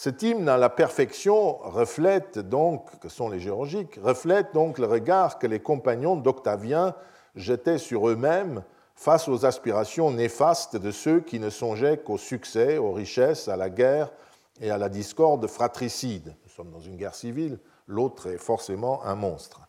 [0.00, 5.40] Cet hymne à la perfection reflète donc, que sont les géorgiques, reflète donc le regard
[5.40, 6.94] que les compagnons d'Octavien
[7.34, 8.62] jetaient sur eux-mêmes
[8.94, 13.70] face aux aspirations néfastes de ceux qui ne songeaient qu'au succès, aux richesses, à la
[13.70, 14.12] guerre
[14.60, 16.32] et à la discorde fratricide.
[16.44, 19.62] Nous sommes dans une guerre civile, l'autre est forcément un monstre.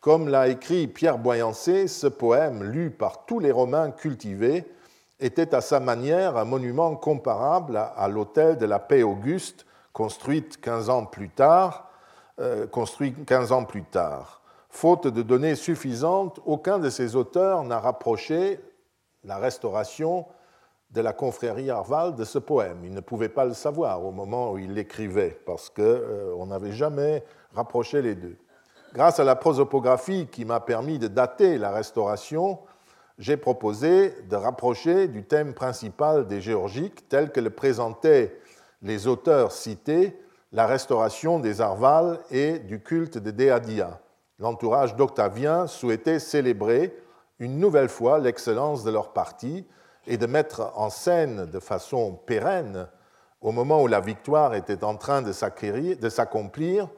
[0.00, 4.64] Comme l'a écrit Pierre Boyancé, ce poème, lu par tous les Romains cultivés,
[5.20, 9.65] était à sa manière un monument comparable à l'autel de la paix auguste,
[9.96, 11.88] construite 15 ans plus tard.
[12.38, 14.42] Euh, construit 15 ans plus tard.
[14.68, 18.60] Faute de données suffisantes, aucun de ses auteurs n'a rapproché
[19.24, 20.26] la restauration
[20.90, 22.80] de la confrérie Arval de ce poème.
[22.84, 26.72] Il ne pouvait pas le savoir au moment où il l'écrivait, parce qu'on euh, n'avait
[26.72, 27.24] jamais
[27.54, 28.36] rapproché les deux.
[28.92, 32.58] Grâce à la prosopographie qui m'a permis de dater la restauration,
[33.18, 38.38] j'ai proposé de rapprocher du thème principal des géorgiques tel que le présentaient
[38.82, 40.18] les auteurs cités,
[40.52, 44.00] la restauration des Arvales et du culte de Déadia.
[44.38, 46.96] L'entourage d'Octavien souhaitait célébrer
[47.38, 49.66] une nouvelle fois l'excellence de leur parti
[50.06, 52.88] et de mettre en scène de façon pérenne,
[53.40, 56.88] au moment où la victoire était en train de s'accomplir,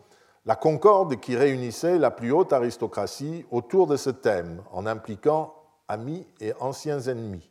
[0.47, 5.55] la concorde qui réunissait la plus haute aristocratie autour de ce thème, en impliquant
[5.89, 7.51] amis et anciens ennemis.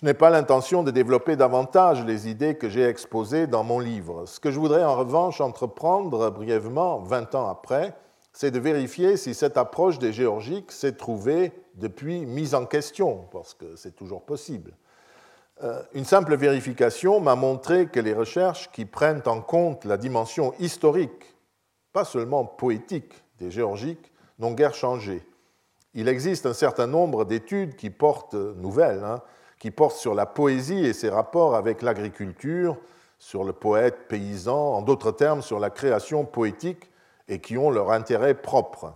[0.00, 4.26] Je n'ai pas l'intention de développer davantage les idées que j'ai exposées dans mon livre.
[4.26, 7.96] Ce que je voudrais en revanche entreprendre brièvement, 20 ans après,
[8.32, 13.54] c'est de vérifier si cette approche des géorgiques s'est trouvée depuis mise en question, parce
[13.54, 14.70] que c'est toujours possible.
[15.64, 20.54] Euh, une simple vérification m'a montré que les recherches qui prennent en compte la dimension
[20.60, 21.34] historique,
[21.92, 25.26] pas seulement poétique, des géorgiques, n'ont guère changé.
[25.94, 29.22] Il existe un certain nombre d'études qui portent, nouvelles, hein,
[29.58, 32.76] qui portent sur la poésie et ses rapports avec l'agriculture,
[33.18, 36.90] sur le poète paysan, en d'autres termes sur la création poétique,
[37.28, 38.94] et qui ont leur intérêt propre.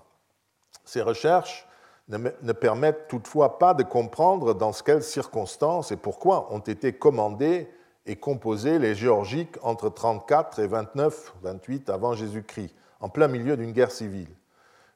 [0.85, 1.67] Ces recherches
[2.09, 7.69] ne permettent toutefois pas de comprendre dans quelles circonstances et pourquoi ont été commandés
[8.07, 13.73] et composés les géorgiques entre 34 et 29, 28 avant Jésus-Christ, en plein milieu d'une
[13.73, 14.29] guerre civile.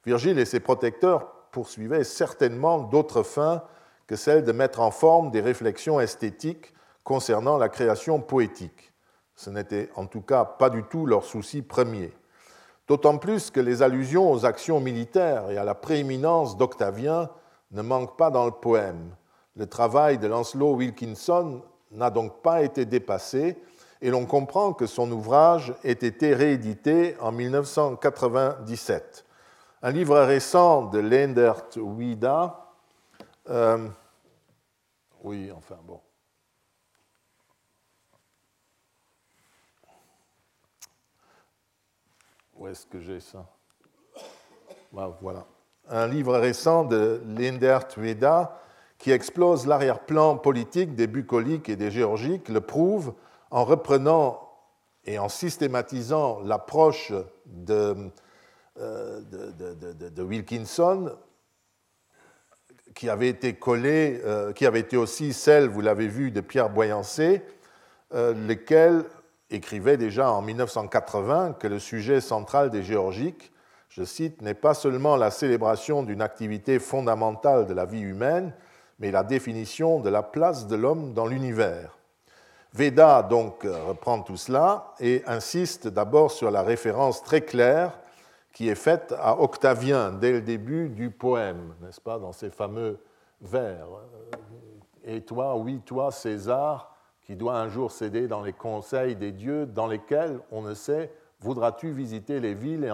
[0.04, 3.62] Virgile et ses protecteurs poursuivaient certainement d'autres fins
[4.06, 6.72] que celle de mettre en forme des réflexions esthétiques
[7.04, 8.92] concernant la création poétique.
[9.34, 12.12] Ce n'était en tout cas pas du tout leur souci premier.
[12.88, 17.30] D'autant plus que les allusions aux actions militaires et à la prééminence d'Octavien
[17.72, 19.14] ne manquent pas dans le poème.
[19.56, 23.58] Le travail de Lancelot Wilkinson n'a donc pas été dépassé
[24.00, 29.24] et l'on comprend que son ouvrage ait été réédité en 1997.
[29.82, 32.65] Un livre récent de Leendert Wida,
[33.48, 33.88] euh,
[35.22, 36.00] oui, enfin bon,
[42.58, 43.46] Où est-ce que j'ai ça?
[44.92, 45.44] Bah, Voilà.
[45.88, 48.58] Un livre récent de Lindert Veda
[48.98, 53.14] qui explose l'arrière-plan politique des bucoliques et des géorgiques le prouve
[53.50, 54.40] en reprenant
[55.04, 57.12] et en systématisant l'approche
[57.44, 58.10] de,
[58.80, 61.12] euh, de, Wilkinson,
[62.96, 66.70] qui avait été collée, euh, qui avait été aussi celle, vous l'avez vu, de Pierre
[66.70, 67.42] Boyancé,
[68.14, 69.04] euh, lesquels
[69.50, 73.52] écrivait déjà en 1980 que le sujet central des géorgiques,
[73.90, 78.54] je cite, n'est pas seulement la célébration d'une activité fondamentale de la vie humaine,
[78.98, 81.98] mais la définition de la place de l'homme dans l'univers.
[82.72, 87.98] Veda donc reprend tout cela et insiste d'abord sur la référence très claire
[88.56, 92.98] qui est faite à Octavien dès le début du poème, n'est-ce pas, dans ces fameux
[93.42, 93.86] vers.
[95.04, 99.66] Et toi, oui, toi, César, qui doit un jour céder dans les conseils des dieux
[99.66, 102.90] dans lesquels, on ne sait, voudras-tu visiter les villes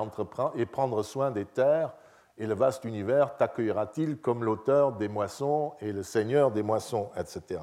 [0.56, 1.94] et, prendre soin des terres,
[2.38, 7.60] et le vaste univers t'accueillera-t-il comme l'auteur des moissons et le seigneur des moissons, etc.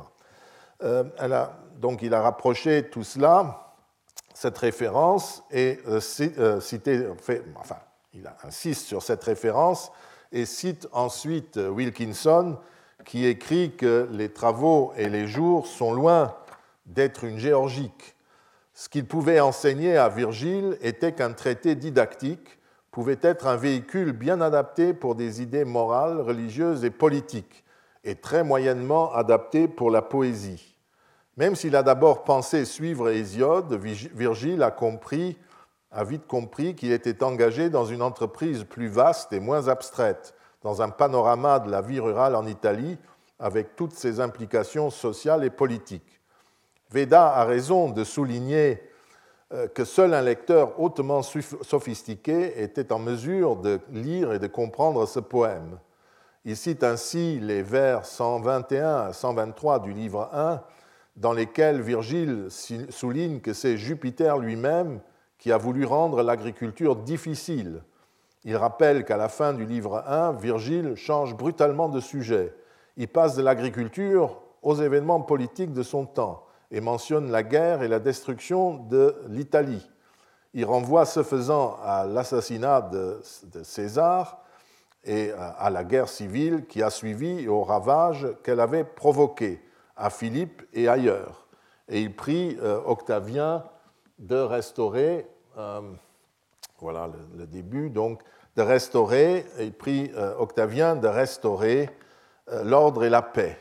[0.83, 1.03] Euh,
[1.75, 3.73] donc il a rapproché tout cela,
[4.33, 5.99] cette référence, et euh,
[6.37, 7.05] euh, cité,
[7.57, 7.75] enfin,
[8.13, 9.91] il insiste sur cette référence
[10.31, 12.57] et cite ensuite Wilkinson
[13.05, 16.35] qui écrit que les travaux et les jours sont loin
[16.85, 18.15] d'être une géorgique.
[18.73, 22.59] Ce qu'il pouvait enseigner à Virgile était qu'un traité didactique
[22.91, 27.63] pouvait être un véhicule bien adapté pour des idées morales, religieuses et politiques,
[28.03, 30.75] et très moyennement adapté pour la poésie.
[31.37, 35.37] Même s'il a d'abord pensé suivre Hésiode, Virgile a compris,
[35.91, 40.81] a vite compris qu'il était engagé dans une entreprise plus vaste et moins abstraite, dans
[40.81, 42.97] un panorama de la vie rurale en Italie,
[43.39, 46.19] avec toutes ses implications sociales et politiques.
[46.91, 48.81] Veda a raison de souligner
[49.53, 55.07] euh, que seul un lecteur hautement sophistiqué était en mesure de lire et de comprendre
[55.07, 55.79] ce poème.
[56.45, 60.61] Il cite ainsi les vers 121 à 123 du livre 1,
[61.15, 62.47] dans lesquels Virgile
[62.89, 65.01] souligne que c'est Jupiter lui-même
[65.39, 67.81] qui a voulu rendre l'agriculture difficile.
[68.43, 72.53] Il rappelle qu'à la fin du livre 1, Virgile change brutalement de sujet.
[72.97, 77.87] Il passe de l'agriculture aux événements politiques de son temps et mentionne la guerre et
[77.87, 79.89] la destruction de l'Italie.
[80.53, 83.21] Il renvoie ce faisant à l'assassinat de,
[83.63, 84.43] César
[85.05, 89.61] et à la guerre civile qui a suivi et aux ravages qu'elle avait provoqués,
[89.95, 91.47] à Philippe et ailleurs.
[91.87, 93.63] Et il prie Octavien
[94.19, 95.27] de restaurer,
[96.79, 98.21] voilà le, début, donc
[98.55, 101.89] de restaurer, il prie Octavien de restaurer
[102.63, 103.57] l'ordre et la paix.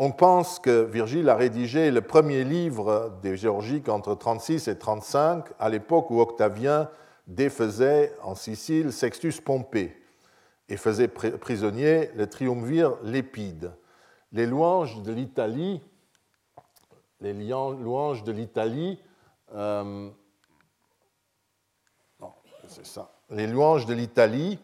[0.00, 5.46] On pense que Virgile a rédigé le premier livre des Géorgiques entre 36 et 35,
[5.58, 6.88] à l'époque où Octavien
[7.26, 10.00] défaisait en Sicile Sextus Pompée
[10.68, 13.72] et faisait prisonnier le triumvir Lépide.
[14.30, 15.80] Les louanges de l'Italie,
[17.20, 19.00] les louanges de l'Italie,
[19.54, 20.10] euh.
[23.30, 24.58] Les louanges de l'Italie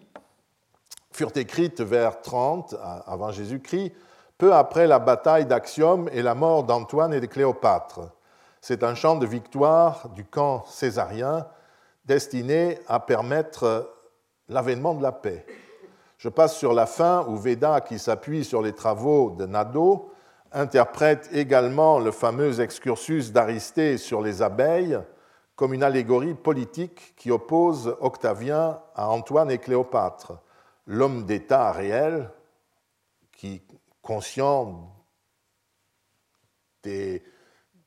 [1.11, 2.75] furent écrites vers 30
[3.07, 3.93] avant Jésus-Christ
[4.39, 8.01] peu après la bataille d'Axiom et la mort d'Antoine et de Cléopâtre.
[8.61, 11.47] C'est un chant de victoire du camp césarien
[12.05, 13.95] destiné à permettre
[14.49, 15.47] l'avènement de la paix.
[16.19, 20.11] Je passe sur la fin où Veda, qui s'appuie sur les travaux de Nado,
[20.55, 24.99] interprète également le fameux excursus d'Aristée sur les abeilles
[25.57, 30.41] comme une allégorie politique qui oppose Octavien à Antoine et Cléopâtre,
[30.87, 32.31] l'homme d'État réel
[33.33, 33.63] qui
[34.03, 34.91] conscient
[36.85, 37.21] de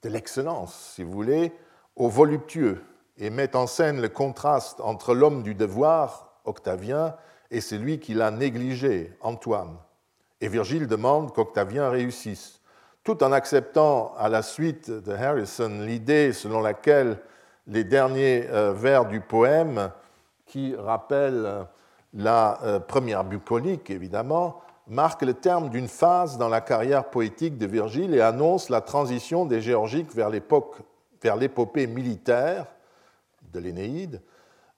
[0.03, 1.53] l'excellence, si vous voulez,
[1.95, 2.84] au voluptueux,
[3.18, 7.15] et met en scène le contraste entre l'homme du devoir, Octavien,
[7.51, 9.78] et celui qui l'a négligé, Antoine.
[10.39, 12.57] Et Virgile demande qu'Octavien réussisse,
[13.08, 17.20] tout en acceptant à la suite de Harrison l'idée selon laquelle
[17.66, 19.91] les derniers euh, vers du poème,
[20.45, 21.68] qui rappellent
[22.14, 27.66] la euh, première bucolique évidemment, marque le terme d'une phase dans la carrière poétique de
[27.66, 30.30] Virgile et annonce la transition des Géorgiques vers
[31.38, 32.66] l'épopée militaire
[33.53, 34.22] de l'Énéide.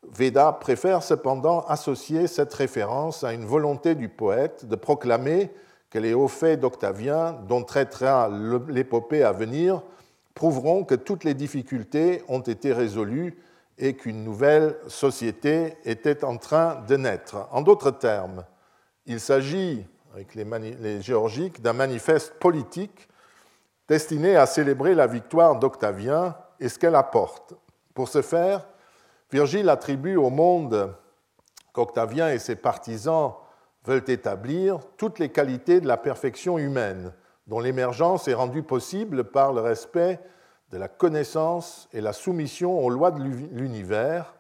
[0.04, 5.50] Veda préfère cependant associer cette référence à une volonté du poète de proclamer
[5.90, 8.30] que les hauts faits d'Octavien, dont traitera
[8.68, 9.82] l'épopée à venir,
[10.36, 13.38] prouveront que toutes les difficultés ont été résolues
[13.78, 17.48] et qu'une nouvelle société était en train de naître.
[17.52, 18.44] En d'autres termes,
[19.06, 23.08] il s'agit avec les, Géorgiques d'un manifeste politique
[23.88, 27.54] destiné à célébrer la victoire d'Octavien et ce qu'elle apporte.
[27.94, 28.68] Pour ce faire,
[29.32, 30.94] Virgile attribue au monde
[31.74, 33.34] qu'Octavien et ses partisans
[33.86, 37.14] veulent établir toutes les qualités de la perfection humaine,
[37.48, 40.20] dont l'émergence est rendue possible par le respect
[40.72, 44.36] de la connaissance et la soumission aux lois de l'univers,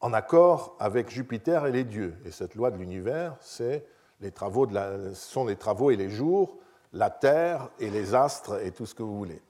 [0.00, 2.16] en accord avec Jupiter et les dieux.
[2.24, 3.86] Et cette loi de l'univers, c'est
[4.20, 4.68] les travaux
[5.14, 6.58] sont les travaux et les jours,
[6.92, 9.40] la Terre et les astres et tout ce que vous voulez.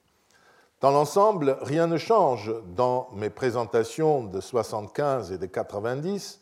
[0.81, 6.41] Dans l'ensemble, rien ne change dans mes présentations de 75 et de 90.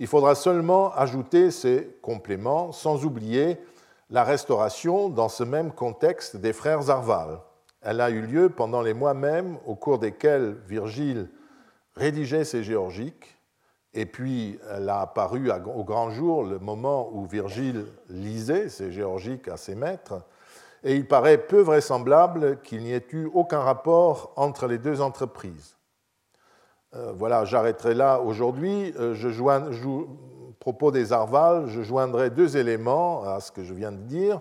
[0.00, 3.58] Il faudra seulement ajouter ces compléments, sans oublier
[4.10, 7.38] la restauration dans ce même contexte des frères Arval.
[7.80, 11.28] Elle a eu lieu pendant les mois mêmes au cours desquels Virgile
[11.94, 13.40] rédigeait ses géorgiques
[13.92, 19.48] et puis, elle a apparu au grand jour le moment où Virgile lisait ses géorgiques
[19.48, 20.22] à ses maîtres,
[20.84, 25.76] et il paraît peu vraisemblable qu'il n'y ait eu aucun rapport entre les deux entreprises.
[26.94, 28.92] Euh, voilà, j'arrêterai là aujourd'hui.
[28.98, 29.88] Euh, je, je,
[30.58, 34.40] propos des Arval, je joindrai deux éléments à ce que je viens de dire.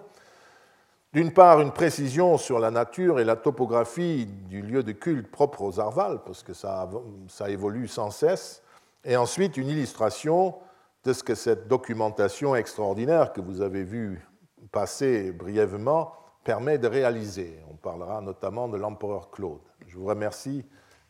[1.13, 5.63] D'une part, une précision sur la nature et la topographie du lieu de culte propre
[5.63, 6.87] aux Arval, parce que ça,
[7.27, 8.61] ça évolue sans cesse
[9.03, 10.55] et ensuite une illustration
[11.03, 14.27] de ce que cette documentation extraordinaire que vous avez vue
[14.71, 16.11] passer brièvement
[16.43, 17.59] permet de réaliser.
[17.71, 19.61] On parlera notamment de l'empereur Claude.
[19.87, 20.65] Je vous remercie